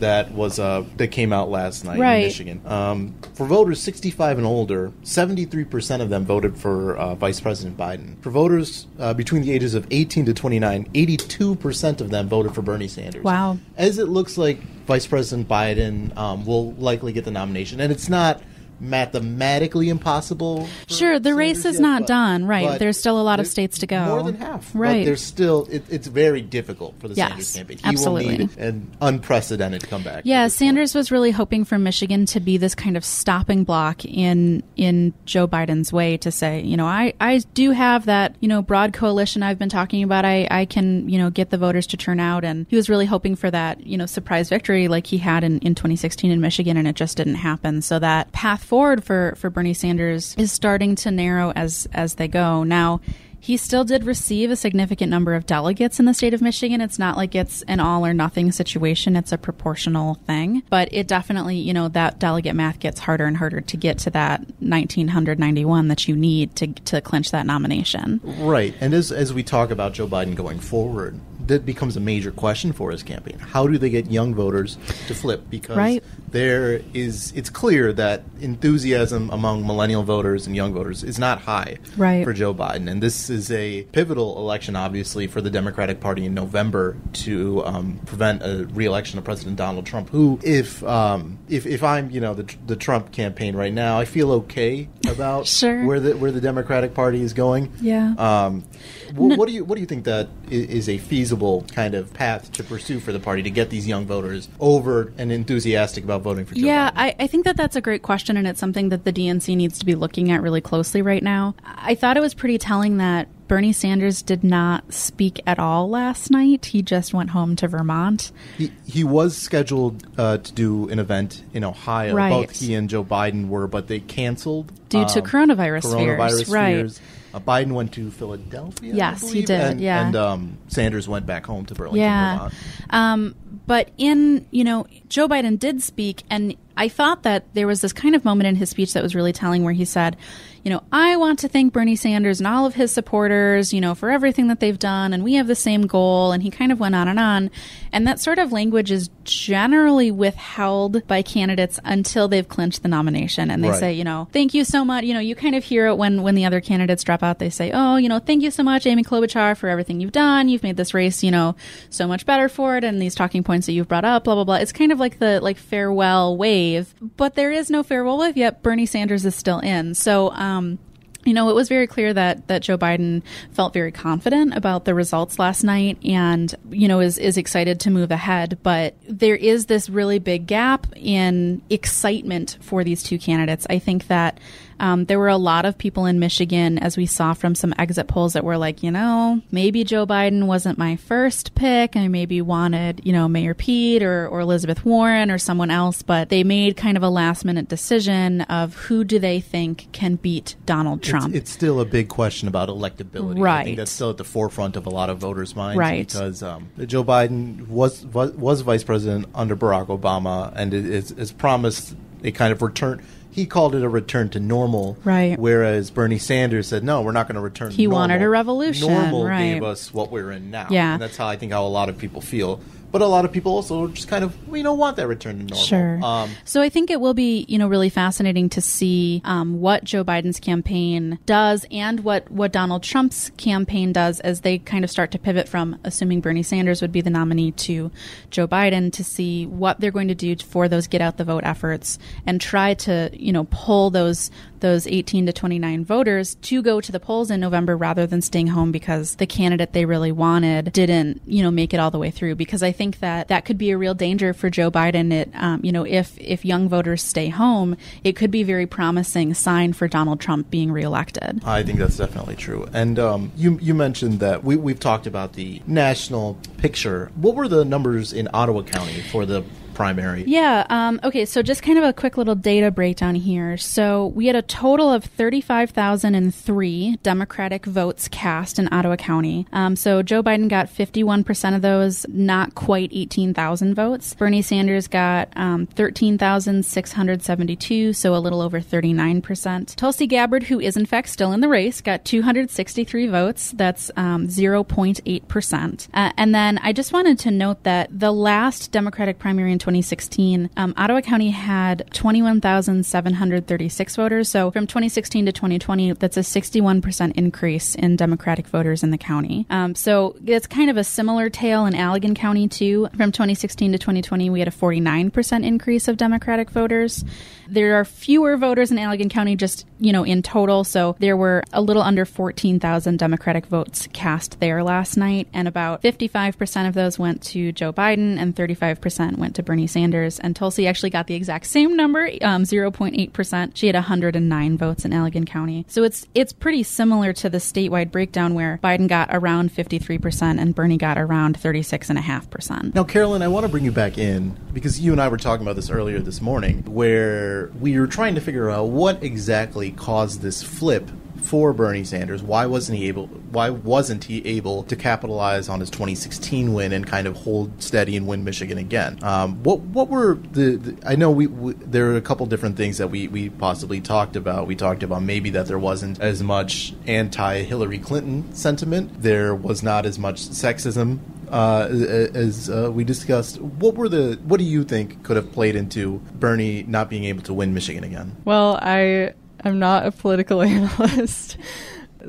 that 0.00 0.32
was 0.32 0.58
uh, 0.58 0.84
that 0.96 1.08
came 1.08 1.32
out 1.32 1.50
last 1.50 1.84
night 1.84 1.98
Right. 1.98 2.16
in 2.18 2.22
Michigan. 2.24 2.60
Um, 2.66 3.14
for 3.34 3.46
voters 3.46 3.80
65 3.82 4.38
and 4.38 4.46
older, 4.46 4.92
73 5.02 5.64
percent 5.64 6.02
of 6.02 6.10
them 6.10 6.24
voted 6.24 6.56
for 6.56 6.96
uh, 6.96 7.14
Vice 7.14 7.40
President 7.40 7.76
Biden. 7.76 8.20
For 8.22 8.30
voters 8.30 8.86
uh, 8.98 9.14
between 9.14 9.42
the 9.42 9.52
ages 9.52 9.74
of 9.74 9.86
18 9.90 10.26
to 10.26 10.34
29, 10.34 10.88
82 10.94 11.54
percent 11.56 12.00
of 12.00 12.10
them 12.10 12.28
voted 12.28 12.54
for 12.54 12.62
Bernie 12.62 12.88
Sanders. 12.88 13.22
Wow. 13.22 13.58
As 13.76 13.98
it 13.98 14.08
looks 14.08 14.38
like 14.38 14.60
Vice 14.86 15.06
President 15.06 15.48
Biden 15.48 16.16
um, 16.16 16.44
will 16.46 16.72
likely 16.74 17.12
get 17.12 17.24
the 17.24 17.30
nomination, 17.30 17.80
and 17.80 17.92
it's 17.92 18.08
not 18.08 18.42
mathematically 18.80 19.88
impossible. 19.88 20.68
Sure, 20.86 21.18
the 21.18 21.34
race 21.34 21.64
is 21.64 21.74
yet, 21.74 21.82
not 21.82 22.00
but- 22.02 22.08
done, 22.08 22.44
right. 22.44 22.78
There's 22.78 22.98
still 22.98 23.20
a 23.20 23.22
lot 23.22 23.40
of 23.40 23.46
states 23.46 23.78
to 23.80 23.86
go. 23.86 24.04
More 24.06 24.22
than 24.22 24.36
half. 24.36 24.72
But 24.72 24.78
Right. 24.78 25.04
there's 25.04 25.22
still, 25.22 25.66
it, 25.70 25.84
it's 25.90 26.06
very 26.06 26.40
difficult 26.42 26.94
for 27.00 27.08
the 27.08 27.14
Yes, 27.14 27.28
Sanders 27.48 27.54
campaign. 27.56 27.78
He 27.78 27.84
absolutely. 27.84 28.24
will 28.32 28.38
need 28.38 28.58
an 28.58 28.90
unprecedented 29.00 29.88
comeback. 29.88 30.22
Yeah, 30.24 30.44
this 30.44 30.54
point. 30.54 30.58
Sanders 30.58 30.94
was 30.94 31.10
really 31.10 31.30
hoping 31.30 31.64
for 31.64 31.78
Michigan 31.78 32.26
to 32.26 32.40
be 32.40 32.56
this 32.56 32.74
kind 32.74 32.96
of 32.96 33.04
stopping 33.04 33.64
block 33.64 34.04
in 34.04 34.62
in 34.76 35.12
Joe 35.24 35.48
Biden's 35.48 35.92
way 35.92 36.16
to 36.18 36.30
say, 36.30 36.60
you 36.62 36.76
know, 36.76 36.86
I, 36.86 37.14
I 37.20 37.38
do 37.54 37.70
have 37.72 38.06
that, 38.06 38.36
you 38.40 38.48
know, 38.48 38.62
broad 38.62 38.92
coalition 38.92 39.42
I've 39.42 39.58
been 39.58 39.68
talking 39.68 40.02
about. 40.02 40.24
I, 40.24 40.46
I 40.50 40.64
can, 40.64 41.08
you 41.08 41.18
know, 41.18 41.30
get 41.30 41.50
the 41.50 41.58
voters 41.58 41.86
to 41.88 41.96
turn 41.96 42.20
out. 42.20 42.44
And 42.44 42.66
he 42.68 42.76
was 42.76 42.88
really 42.88 43.06
hoping 43.06 43.34
for 43.36 43.50
that, 43.50 43.86
you 43.86 43.96
know, 43.96 44.06
surprise 44.06 44.48
victory 44.48 44.88
like 44.88 45.06
he 45.06 45.18
had 45.18 45.44
in, 45.44 45.58
in 45.60 45.74
2016 45.74 46.30
in 46.30 46.40
Michigan, 46.40 46.76
and 46.76 46.86
it 46.86 46.96
just 46.96 47.16
didn't 47.16 47.36
happen. 47.36 47.82
So 47.82 47.98
that 47.98 48.32
path 48.32 48.62
forward 48.68 49.02
for, 49.02 49.34
for 49.38 49.48
Bernie 49.48 49.74
Sanders 49.74 50.34
is 50.36 50.52
starting 50.52 50.94
to 50.96 51.10
narrow 51.10 51.52
as 51.56 51.88
as 51.92 52.14
they 52.16 52.28
go. 52.28 52.62
Now, 52.64 53.00
he 53.40 53.56
still 53.56 53.84
did 53.84 54.04
receive 54.04 54.50
a 54.50 54.56
significant 54.56 55.10
number 55.10 55.34
of 55.34 55.46
delegates 55.46 55.98
in 55.98 56.06
the 56.06 56.12
state 56.12 56.34
of 56.34 56.42
Michigan. 56.42 56.80
It's 56.80 56.98
not 56.98 57.16
like 57.16 57.34
it's 57.34 57.62
an 57.62 57.80
all 57.80 58.04
or 58.04 58.12
nothing 58.12 58.52
situation. 58.52 59.16
It's 59.16 59.32
a 59.32 59.38
proportional 59.38 60.16
thing. 60.26 60.62
But 60.68 60.88
it 60.92 61.06
definitely, 61.06 61.56
you 61.56 61.72
know, 61.72 61.88
that 61.88 62.18
delegate 62.18 62.56
math 62.56 62.78
gets 62.80 63.00
harder 63.00 63.26
and 63.26 63.36
harder 63.36 63.60
to 63.60 63.76
get 63.76 63.98
to 64.00 64.10
that 64.10 64.40
1991 64.40 65.88
that 65.88 66.08
you 66.08 66.16
need 66.16 66.56
to, 66.56 66.66
to 66.66 67.00
clinch 67.00 67.30
that 67.30 67.46
nomination. 67.46 68.20
Right. 68.24 68.74
And 68.80 68.92
as, 68.92 69.12
as 69.12 69.32
we 69.32 69.42
talk 69.42 69.70
about 69.70 69.92
Joe 69.94 70.08
Biden 70.08 70.34
going 70.34 70.58
forward, 70.58 71.18
that 71.48 71.66
becomes 71.66 71.96
a 71.96 72.00
major 72.00 72.30
question 72.30 72.72
for 72.72 72.90
his 72.90 73.02
campaign. 73.02 73.38
How 73.38 73.66
do 73.66 73.76
they 73.78 73.90
get 73.90 74.10
young 74.10 74.34
voters 74.34 74.76
to 75.08 75.14
flip? 75.14 75.42
Because 75.50 75.76
Right. 75.76 76.02
there 76.30 76.80
is, 76.94 77.32
it's 77.34 77.50
clear 77.50 77.92
that 77.94 78.22
enthusiasm 78.40 79.30
among 79.30 79.66
millennial 79.66 80.02
voters 80.02 80.46
and 80.46 80.54
young 80.56 80.72
voters 80.72 81.02
is 81.02 81.18
not 81.18 81.40
high 81.42 81.78
Right. 81.96 82.24
for 82.24 82.32
Joe 82.32 82.54
Biden. 82.54 82.90
And 82.90 83.02
this 83.02 83.30
is 83.30 83.50
a 83.50 83.82
pivotal 83.92 84.36
election, 84.38 84.76
obviously, 84.76 85.26
for 85.26 85.40
the 85.40 85.50
Democratic 85.50 86.00
Party 86.00 86.24
in 86.26 86.34
November 86.34 86.96
to 87.24 87.64
um, 87.64 88.00
prevent 88.06 88.42
a 88.42 88.66
reelection 88.72 89.18
of 89.18 89.24
President 89.24 89.56
Donald 89.56 89.86
Trump. 89.86 90.10
Who, 90.10 90.38
if 90.42 90.82
um, 90.84 91.38
if, 91.48 91.66
if 91.66 91.82
I'm, 91.82 92.10
you 92.10 92.20
know, 92.20 92.34
the, 92.34 92.54
the 92.66 92.76
Trump 92.76 93.12
campaign 93.12 93.56
right 93.56 93.72
now, 93.72 93.98
I 93.98 94.04
feel 94.04 94.30
okay 94.32 94.88
about 95.08 95.46
Sure. 95.58 95.84
where 95.86 96.00
the 96.00 96.16
where 96.16 96.30
the 96.32 96.40
Democratic 96.40 96.94
Party 96.94 97.22
is 97.22 97.32
going. 97.32 97.72
Yeah. 97.80 98.14
Um, 98.18 98.64
wh- 99.10 99.38
what 99.38 99.48
do 99.48 99.54
you 99.54 99.64
what 99.64 99.74
do 99.76 99.80
you 99.80 99.86
think 99.86 100.04
that 100.04 100.28
is 100.50 100.88
a 100.88 100.98
feasible 100.98 101.64
kind 101.74 101.94
of 101.94 102.12
path 102.14 102.52
to 102.52 102.64
pursue 102.64 103.00
for 103.00 103.12
the 103.12 103.20
party 103.20 103.42
to 103.42 103.50
get 103.50 103.70
these 103.70 103.86
young 103.86 104.06
voters 104.06 104.48
over 104.60 105.12
and 105.18 105.32
enthusiastic 105.32 106.04
about 106.04 106.22
voting 106.22 106.44
for 106.44 106.54
Joe 106.54 106.66
Yeah, 106.66 106.90
Biden? 106.90 106.94
I, 106.96 107.16
I 107.20 107.26
think 107.26 107.44
that 107.44 107.56
that's 107.56 107.76
a 107.76 107.80
great 107.80 108.02
question, 108.02 108.36
and 108.36 108.46
it's 108.46 108.60
something 108.60 108.88
that 108.90 109.04
the 109.04 109.12
DNC 109.12 109.56
needs 109.56 109.78
to 109.78 109.86
be 109.86 109.94
looking 109.94 110.30
at 110.30 110.42
really 110.42 110.60
closely 110.60 111.02
right 111.02 111.22
now. 111.22 111.54
I 111.64 111.94
thought 111.94 112.16
it 112.16 112.20
was 112.20 112.34
pretty 112.34 112.58
telling 112.58 112.98
that 112.98 113.28
Bernie 113.48 113.72
Sanders 113.72 114.20
did 114.20 114.44
not 114.44 114.92
speak 114.92 115.40
at 115.46 115.58
all 115.58 115.88
last 115.88 116.30
night. 116.30 116.66
He 116.66 116.82
just 116.82 117.14
went 117.14 117.30
home 117.30 117.56
to 117.56 117.66
Vermont. 117.68 118.30
He, 118.58 118.70
he 118.86 119.04
was 119.04 119.36
scheduled 119.36 120.06
uh, 120.18 120.36
to 120.38 120.52
do 120.52 120.88
an 120.90 120.98
event 120.98 121.42
in 121.54 121.64
Ohio. 121.64 122.14
Right. 122.14 122.30
Both 122.30 122.60
he 122.60 122.74
and 122.74 122.90
Joe 122.90 123.02
Biden 123.02 123.48
were, 123.48 123.66
but 123.66 123.88
they 123.88 124.00
canceled 124.00 124.70
Due 124.90 125.06
to 125.06 125.22
coronavirus 125.22 125.84
coronavirus 125.84 126.36
fears, 126.36 126.50
right. 126.50 127.00
Uh, 127.34 127.40
Biden 127.40 127.72
went 127.72 127.92
to 127.94 128.10
Philadelphia. 128.10 128.94
Yes, 128.94 129.30
he 129.30 129.42
did, 129.42 129.60
And, 129.60 129.80
yeah. 129.80 130.06
and 130.06 130.16
um, 130.16 130.58
Sanders 130.68 131.08
went 131.08 131.26
back 131.26 131.46
home 131.46 131.66
to 131.66 131.74
Burlington, 131.74 132.00
Yeah. 132.00 132.50
Um, 132.90 133.34
but 133.66 133.90
in, 133.98 134.46
you 134.50 134.64
know, 134.64 134.86
Joe 135.08 135.28
Biden 135.28 135.58
did 135.58 135.82
speak, 135.82 136.22
and 136.30 136.56
I 136.76 136.88
thought 136.88 137.24
that 137.24 137.52
there 137.54 137.66
was 137.66 137.80
this 137.80 137.92
kind 137.92 138.14
of 138.14 138.24
moment 138.24 138.46
in 138.46 138.56
his 138.56 138.70
speech 138.70 138.94
that 138.94 139.02
was 139.02 139.14
really 139.14 139.32
telling 139.32 139.62
where 139.64 139.74
he 139.74 139.84
said, 139.84 140.16
you 140.64 140.70
know, 140.70 140.82
I 140.92 141.16
want 141.16 141.38
to 141.40 141.48
thank 141.48 141.72
Bernie 141.72 141.96
Sanders 141.96 142.40
and 142.40 142.46
all 142.46 142.66
of 142.66 142.74
his 142.74 142.92
supporters, 142.92 143.72
you 143.72 143.80
know, 143.80 143.94
for 143.94 144.10
everything 144.10 144.48
that 144.48 144.60
they've 144.60 144.78
done, 144.78 145.12
and 145.12 145.22
we 145.24 145.34
have 145.34 145.46
the 145.46 145.54
same 145.54 145.82
goal. 145.86 146.32
And 146.32 146.42
he 146.42 146.50
kind 146.50 146.72
of 146.72 146.80
went 146.80 146.94
on 146.94 147.08
and 147.08 147.18
on. 147.18 147.50
And 147.92 148.06
that 148.06 148.20
sort 148.20 148.38
of 148.38 148.52
language 148.52 148.90
is 148.90 149.08
generally 149.24 150.10
withheld 150.10 151.06
by 151.06 151.22
candidates 151.22 151.80
until 151.84 152.28
they've 152.28 152.46
clinched 152.48 152.82
the 152.82 152.88
nomination. 152.88 153.50
And 153.50 153.62
they 153.64 153.70
Right. 153.70 153.78
say, 153.80 153.92
you 153.94 154.04
know, 154.04 154.28
thank 154.32 154.52
you 154.54 154.64
so 154.64 154.84
much. 154.84 155.04
You 155.04 155.14
know, 155.14 155.20
you 155.20 155.34
kind 155.34 155.54
of 155.54 155.64
hear 155.64 155.86
it 155.86 155.96
when, 155.96 156.22
when 156.22 156.34
the 156.34 156.44
other 156.44 156.60
candidates 156.60 157.02
drop 157.04 157.22
out. 157.22 157.38
They 157.38 157.50
say, 157.50 157.70
oh, 157.72 157.96
you 157.96 158.08
know, 158.08 158.18
thank 158.18 158.42
you 158.42 158.50
so 158.50 158.62
much, 158.62 158.86
Amy 158.86 159.04
Klobuchar, 159.04 159.56
for 159.56 159.68
everything 159.68 160.00
you've 160.00 160.12
done. 160.12 160.48
You've 160.48 160.62
made 160.62 160.76
this 160.76 160.92
race, 160.94 161.22
you 161.22 161.30
know, 161.30 161.54
so 161.90 162.06
much 162.08 162.26
better 162.26 162.48
for 162.48 162.76
it. 162.76 162.84
And 162.84 163.00
these 163.00 163.14
talking 163.14 163.42
points 163.42 163.66
that 163.66 163.72
you've 163.72 163.88
brought 163.88 164.04
up, 164.04 164.24
blah, 164.24 164.34
blah, 164.34 164.44
blah. 164.44 164.56
It's 164.56 164.72
kind 164.72 164.92
of 164.92 164.98
like 165.00 165.18
the, 165.18 165.40
like, 165.40 165.56
farewell 165.56 166.36
wave. 166.36 166.94
But 167.16 167.34
there 167.36 167.52
is 167.52 167.70
no 167.70 167.82
farewell 167.82 168.18
wave 168.18 168.36
yet. 168.36 168.62
Bernie 168.62 168.86
Sanders 168.86 169.24
is 169.24 169.34
still 169.34 169.60
in. 169.60 169.94
So, 169.94 170.30
um, 170.32 170.57
Um, 170.58 170.78
you 171.24 171.34
know, 171.34 171.50
it 171.50 171.54
was 171.54 171.68
very 171.68 171.86
clear 171.86 172.14
that 172.14 172.46
that 172.48 172.62
Joe 172.62 172.78
Biden 172.78 173.22
felt 173.50 173.74
very 173.74 173.92
confident 173.92 174.54
about 174.54 174.84
the 174.84 174.94
results 174.94 175.38
last 175.38 175.62
night, 175.62 175.98
and 176.04 176.54
you 176.70 176.88
know 176.88 177.00
is 177.00 177.18
is 177.18 177.36
excited 177.36 177.80
to 177.80 177.90
move 177.90 178.10
ahead. 178.10 178.58
But 178.62 178.94
there 179.06 179.36
is 179.36 179.66
this 179.66 179.90
really 179.90 180.18
big 180.18 180.46
gap 180.46 180.86
in 180.96 181.60
excitement 181.70 182.56
for 182.60 182.84
these 182.84 183.02
two 183.02 183.18
candidates. 183.18 183.66
I 183.68 183.78
think 183.78 184.06
that. 184.08 184.38
Um, 184.80 185.04
there 185.06 185.18
were 185.18 185.28
a 185.28 185.36
lot 185.36 185.64
of 185.64 185.76
people 185.78 186.06
in 186.06 186.18
Michigan, 186.18 186.78
as 186.78 186.96
we 186.96 187.06
saw 187.06 187.34
from 187.34 187.54
some 187.54 187.74
exit 187.78 188.06
polls, 188.08 188.32
that 188.34 188.44
were 188.44 188.58
like, 188.58 188.82
you 188.82 188.90
know, 188.90 189.40
maybe 189.50 189.84
Joe 189.84 190.06
Biden 190.06 190.46
wasn't 190.46 190.78
my 190.78 190.96
first 190.96 191.54
pick. 191.54 191.96
I 191.96 192.08
maybe 192.08 192.40
wanted, 192.42 193.00
you 193.04 193.12
know, 193.12 193.28
Mayor 193.28 193.54
Pete 193.54 194.02
or, 194.02 194.26
or 194.28 194.40
Elizabeth 194.40 194.84
Warren 194.84 195.30
or 195.30 195.38
someone 195.38 195.70
else, 195.70 196.02
but 196.02 196.28
they 196.28 196.44
made 196.44 196.76
kind 196.76 196.96
of 196.96 197.02
a 197.02 197.10
last 197.10 197.44
minute 197.44 197.68
decision 197.68 198.42
of 198.42 198.74
who 198.76 199.04
do 199.04 199.18
they 199.18 199.40
think 199.40 199.88
can 199.92 200.16
beat 200.16 200.56
Donald 200.66 201.02
Trump. 201.02 201.34
it's 201.34 201.50
still 201.50 201.80
a 201.80 201.84
big 201.84 202.08
question 202.08 202.48
about 202.48 202.68
electability. 202.68 203.38
I 203.38 203.40
Right. 203.40 203.64
think 203.64 203.76
that's 203.78 203.90
still 203.90 204.10
at 204.10 204.16
the 204.16 204.24
forefront 204.24 204.76
of 204.76 204.86
a 204.86 204.90
lot 204.90 205.10
of 205.10 205.18
voters' 205.18 205.56
minds. 205.56 205.78
Right. 205.78 206.06
Because 206.06 206.42
um, 206.42 206.68
Joe 206.86 207.04
Biden 207.04 207.68
was, 207.68 208.04
was 208.06 208.32
was 208.32 208.60
vice 208.62 208.84
president 208.84 209.26
under 209.34 209.56
Barack 209.56 209.86
Obama 209.86 210.52
and 210.54 210.72
it 210.74 210.84
is, 210.86 211.10
is 211.12 211.32
promised 211.32 211.96
a 212.24 212.30
kind 212.30 212.52
of 212.52 212.62
return. 212.62 213.02
He 213.38 213.46
called 213.46 213.76
it 213.76 213.84
a 213.84 213.88
return 213.88 214.30
to 214.30 214.40
normal. 214.40 214.96
Right. 215.04 215.38
Whereas 215.38 215.90
Bernie 215.90 216.18
Sanders 216.18 216.66
said, 216.66 216.82
no, 216.82 217.02
we're 217.02 217.12
not 217.12 217.28
going 217.28 217.36
to 217.36 217.40
return 217.40 217.70
He 217.70 217.76
to 217.76 217.82
normal. 217.84 217.98
wanted 218.00 218.22
a 218.22 218.28
revolution, 218.28 218.88
Normal 218.92 219.24
right. 219.26 219.54
gave 219.54 219.62
us 219.62 219.94
what 219.94 220.10
we're 220.10 220.32
in 220.32 220.50
now. 220.50 220.66
Yeah. 220.70 220.94
And 220.94 221.02
that's 221.02 221.16
how 221.16 221.28
I 221.28 221.36
think 221.36 221.52
how 221.52 221.64
a 221.64 221.68
lot 221.68 221.88
of 221.88 221.98
people 221.98 222.20
feel. 222.20 222.60
But 222.90 223.02
a 223.02 223.06
lot 223.06 223.24
of 223.24 223.32
people 223.32 223.52
also 223.52 223.88
just 223.88 224.08
kind 224.08 224.24
of, 224.24 224.48
we 224.48 224.62
don't 224.62 224.78
want 224.78 224.96
that 224.96 225.06
return 225.06 225.38
to 225.38 225.44
normal. 225.44 225.58
Sure. 225.58 226.00
Um, 226.02 226.30
so 226.44 226.62
I 226.62 226.68
think 226.68 226.90
it 226.90 227.00
will 227.00 227.14
be, 227.14 227.44
you 227.48 227.58
know, 227.58 227.68
really 227.68 227.90
fascinating 227.90 228.48
to 228.50 228.60
see 228.60 229.20
um, 229.24 229.60
what 229.60 229.84
Joe 229.84 230.04
Biden's 230.04 230.40
campaign 230.40 231.18
does 231.26 231.66
and 231.70 232.00
what 232.00 232.30
what 232.30 232.52
Donald 232.52 232.82
Trump's 232.82 233.30
campaign 233.36 233.92
does 233.92 234.20
as 234.20 234.40
they 234.40 234.58
kind 234.58 234.84
of 234.84 234.90
start 234.90 235.10
to 235.12 235.18
pivot 235.18 235.48
from 235.48 235.78
assuming 235.84 236.20
Bernie 236.20 236.42
Sanders 236.42 236.80
would 236.80 236.92
be 236.92 237.00
the 237.00 237.10
nominee 237.10 237.52
to 237.52 237.90
Joe 238.30 238.48
Biden 238.48 238.92
to 238.92 239.04
see 239.04 239.46
what 239.46 239.80
they're 239.80 239.90
going 239.90 240.08
to 240.08 240.14
do 240.14 240.36
for 240.36 240.68
those 240.68 240.86
get 240.86 241.00
out 241.00 241.16
the 241.16 241.24
vote 241.24 241.44
efforts 241.44 241.98
and 242.26 242.40
try 242.40 242.74
to, 242.74 243.10
you 243.12 243.32
know, 243.32 243.46
pull 243.50 243.90
those 243.90 244.30
those 244.60 244.86
18 244.86 245.26
to 245.26 245.32
29 245.32 245.84
voters 245.84 246.34
to 246.36 246.62
go 246.62 246.80
to 246.80 246.92
the 246.92 247.00
polls 247.00 247.30
in 247.30 247.40
November 247.40 247.76
rather 247.76 248.06
than 248.06 248.22
staying 248.22 248.48
home 248.48 248.72
because 248.72 249.16
the 249.16 249.26
candidate 249.26 249.72
they 249.72 249.84
really 249.84 250.12
wanted 250.12 250.72
didn't, 250.72 251.20
you 251.26 251.42
know, 251.42 251.50
make 251.50 251.74
it 251.74 251.80
all 251.80 251.90
the 251.90 251.98
way 251.98 252.10
through. 252.10 252.34
Because 252.34 252.62
I 252.62 252.72
think 252.72 253.00
that 253.00 253.28
that 253.28 253.44
could 253.44 253.58
be 253.58 253.70
a 253.70 253.78
real 253.78 253.94
danger 253.94 254.32
for 254.32 254.50
Joe 254.50 254.70
Biden. 254.70 255.12
It, 255.12 255.30
um, 255.34 255.60
you 255.64 255.72
know, 255.72 255.84
if 255.84 256.18
if 256.18 256.44
young 256.44 256.68
voters 256.68 257.02
stay 257.02 257.28
home, 257.28 257.76
it 258.04 258.16
could 258.16 258.30
be 258.30 258.42
a 258.42 258.44
very 258.44 258.66
promising 258.66 259.34
sign 259.34 259.72
for 259.72 259.88
Donald 259.88 260.20
Trump 260.20 260.50
being 260.50 260.72
reelected. 260.72 261.42
I 261.44 261.62
think 261.62 261.78
that's 261.78 261.96
definitely 261.96 262.36
true. 262.36 262.68
And 262.72 262.98
um, 262.98 263.32
you 263.36 263.58
you 263.60 263.74
mentioned 263.74 264.20
that 264.20 264.44
we 264.44 264.56
we've 264.56 264.80
talked 264.80 265.06
about 265.06 265.34
the 265.34 265.62
national 265.66 266.38
picture. 266.56 267.10
What 267.16 267.34
were 267.34 267.48
the 267.48 267.64
numbers 267.64 268.12
in 268.12 268.28
Ottawa 268.32 268.62
County 268.62 269.00
for 269.02 269.26
the 269.26 269.44
primary? 269.78 270.24
Yeah. 270.26 270.66
Um, 270.68 271.00
okay. 271.04 271.24
So 271.24 271.40
just 271.40 271.62
kind 271.62 271.78
of 271.78 271.84
a 271.84 271.92
quick 271.92 272.16
little 272.16 272.34
data 272.34 272.72
breakdown 272.72 273.14
here. 273.14 273.56
So 273.56 274.08
we 274.08 274.26
had 274.26 274.34
a 274.34 274.42
total 274.42 274.92
of 274.92 275.04
35,003 275.04 276.98
Democratic 277.04 277.64
votes 277.64 278.08
cast 278.08 278.58
in 278.58 278.68
Ottawa 278.72 278.96
County. 278.96 279.46
Um, 279.52 279.76
so 279.76 280.02
Joe 280.02 280.20
Biden 280.20 280.48
got 280.48 280.66
51% 280.66 281.54
of 281.54 281.62
those, 281.62 282.04
not 282.08 282.56
quite 282.56 282.90
18,000 282.92 283.74
votes. 283.74 284.14
Bernie 284.14 284.42
Sanders 284.42 284.88
got 284.88 285.28
um, 285.36 285.66
13,672, 285.66 287.92
so 287.92 288.16
a 288.16 288.18
little 288.18 288.40
over 288.40 288.60
39%. 288.60 289.76
Tulsi 289.76 290.08
Gabbard, 290.08 290.42
who 290.42 290.58
is 290.58 290.76
in 290.76 290.86
fact 290.86 291.08
still 291.08 291.32
in 291.32 291.40
the 291.40 291.48
race, 291.48 291.80
got 291.80 292.04
263 292.04 293.06
votes. 293.06 293.52
That's 293.52 293.92
um, 293.96 294.26
0.8%. 294.26 295.88
Uh, 295.94 296.12
and 296.16 296.34
then 296.34 296.58
I 296.58 296.72
just 296.72 296.92
wanted 296.92 297.20
to 297.20 297.30
note 297.30 297.62
that 297.62 297.96
the 297.96 298.10
last 298.10 298.72
Democratic 298.72 299.20
primary 299.20 299.52
in 299.52 299.60
2016, 299.68 300.48
um, 300.56 300.72
Ottawa 300.78 301.02
County 301.02 301.28
had 301.28 301.86
21,736 301.92 303.96
voters. 303.96 304.30
So 304.30 304.50
from 304.50 304.66
2016 304.66 305.26
to 305.26 305.32
2020, 305.32 305.92
that's 305.92 306.16
a 306.16 306.20
61% 306.20 307.12
increase 307.16 307.74
in 307.74 307.96
Democratic 307.96 308.46
voters 308.46 308.82
in 308.82 308.90
the 308.90 308.96
county. 308.96 309.44
Um, 309.50 309.74
so 309.74 310.16
it's 310.24 310.46
kind 310.46 310.70
of 310.70 310.78
a 310.78 310.84
similar 310.84 311.28
tale 311.28 311.66
in 311.66 311.74
Allegan 311.74 312.16
County, 312.16 312.48
too. 312.48 312.88
From 312.96 313.12
2016 313.12 313.72
to 313.72 313.78
2020, 313.78 314.30
we 314.30 314.38
had 314.38 314.48
a 314.48 314.52
49% 314.52 315.44
increase 315.44 315.86
of 315.86 315.98
Democratic 315.98 316.48
voters. 316.48 317.04
There 317.50 317.76
are 317.76 317.84
fewer 317.84 318.36
voters 318.36 318.70
in 318.70 318.76
Allegan 318.76 319.08
County, 319.10 319.34
just, 319.34 319.66
you 319.80 319.92
know, 319.92 320.04
in 320.04 320.22
total. 320.22 320.64
So 320.64 320.96
there 320.98 321.16
were 321.16 321.42
a 321.52 321.62
little 321.62 321.82
under 321.82 322.04
14,000 322.04 322.98
Democratic 322.98 323.46
votes 323.46 323.88
cast 323.92 324.38
there 324.38 324.62
last 324.62 324.96
night, 324.96 325.28
and 325.32 325.48
about 325.48 325.82
55% 325.82 326.68
of 326.68 326.74
those 326.74 326.98
went 326.98 327.22
to 327.22 327.52
Joe 327.52 327.72
Biden 327.72 328.18
and 328.18 328.36
35% 328.36 329.16
went 329.16 329.34
to 329.36 329.42
Bernie 329.42 329.66
Sanders. 329.66 330.18
And 330.18 330.36
Tulsi 330.36 330.66
actually 330.66 330.90
got 330.90 331.06
the 331.06 331.14
exact 331.14 331.46
same 331.46 331.74
number, 331.74 332.10
um, 332.20 332.44
0.8%. 332.44 333.52
She 333.54 333.66
had 333.66 333.74
109 333.74 334.58
votes 334.58 334.84
in 334.84 334.90
Allegan 334.90 335.26
County. 335.26 335.64
So 335.68 335.84
it's 335.84 336.06
it's 336.14 336.32
pretty 336.32 336.62
similar 336.62 337.12
to 337.14 337.30
the 337.30 337.38
statewide 337.38 337.90
breakdown 337.90 338.34
where 338.34 338.60
Biden 338.62 338.88
got 338.88 339.08
around 339.10 339.52
53% 339.54 340.38
and 340.38 340.54
Bernie 340.54 340.76
got 340.76 340.98
around 340.98 341.38
36.5%. 341.38 342.74
Now, 342.74 342.84
Carolyn, 342.84 343.22
I 343.22 343.28
want 343.28 343.44
to 343.44 343.48
bring 343.48 343.64
you 343.64 343.72
back 343.72 343.98
in 343.98 344.36
because 344.52 344.80
you 344.80 344.92
and 344.92 345.00
I 345.00 345.08
were 345.08 345.16
talking 345.16 345.46
about 345.46 345.56
this 345.56 345.70
earlier 345.70 346.00
this 346.00 346.20
morning, 346.20 346.62
where 346.64 347.37
we 347.46 347.78
were 347.78 347.86
trying 347.86 348.14
to 348.14 348.20
figure 348.20 348.50
out 348.50 348.68
what 348.68 349.02
exactly 349.02 349.70
caused 349.70 350.20
this 350.20 350.42
flip 350.42 350.90
for 351.22 351.52
Bernie 351.52 351.84
Sanders. 351.84 352.22
Why 352.22 352.46
wasn't 352.46 352.78
he 352.78 352.88
able? 352.88 353.06
Why 353.06 353.50
wasn't 353.50 354.04
he 354.04 354.26
able 354.26 354.62
to 354.64 354.76
capitalize 354.76 355.48
on 355.48 355.60
his 355.60 355.70
2016 355.70 356.54
win 356.54 356.72
and 356.72 356.86
kind 356.86 357.06
of 357.06 357.16
hold 357.16 357.62
steady 357.62 357.96
and 357.96 358.06
win 358.06 358.24
Michigan 358.24 358.58
again? 358.58 358.98
Um, 359.02 359.42
what 359.42 359.60
what 359.60 359.88
were 359.88 360.14
the? 360.14 360.56
the 360.56 360.88
I 360.88 360.96
know 360.96 361.10
we, 361.10 361.26
we, 361.26 361.52
there 361.54 361.90
are 361.90 361.96
a 361.96 362.00
couple 362.00 362.24
different 362.26 362.56
things 362.56 362.78
that 362.78 362.88
we 362.88 363.08
we 363.08 363.28
possibly 363.28 363.80
talked 363.80 364.16
about. 364.16 364.46
We 364.46 364.56
talked 364.56 364.82
about 364.82 365.02
maybe 365.02 365.30
that 365.30 365.46
there 365.46 365.58
wasn't 365.58 366.00
as 366.00 366.22
much 366.22 366.74
anti-Hillary 366.86 367.78
Clinton 367.78 368.34
sentiment. 368.34 369.02
There 369.02 369.34
was 369.34 369.62
not 369.62 369.86
as 369.86 369.98
much 369.98 370.20
sexism 370.20 371.00
uh, 371.30 371.68
as 372.14 372.50
uh, 372.50 372.70
we 372.72 372.84
discussed. 372.84 373.40
What 373.40 373.74
were 373.74 373.88
the? 373.88 374.18
What 374.24 374.38
do 374.38 374.44
you 374.44 374.64
think 374.64 375.02
could 375.04 375.16
have 375.16 375.32
played 375.32 375.56
into 375.56 375.98
Bernie 376.14 376.64
not 376.64 376.90
being 376.90 377.04
able 377.04 377.22
to 377.22 377.34
win 377.34 377.54
Michigan 377.54 377.84
again? 377.84 378.16
Well, 378.24 378.58
I 378.60 379.14
am 379.44 379.58
not 379.58 379.86
a 379.86 379.92
political 379.92 380.42
analyst. 380.56 381.36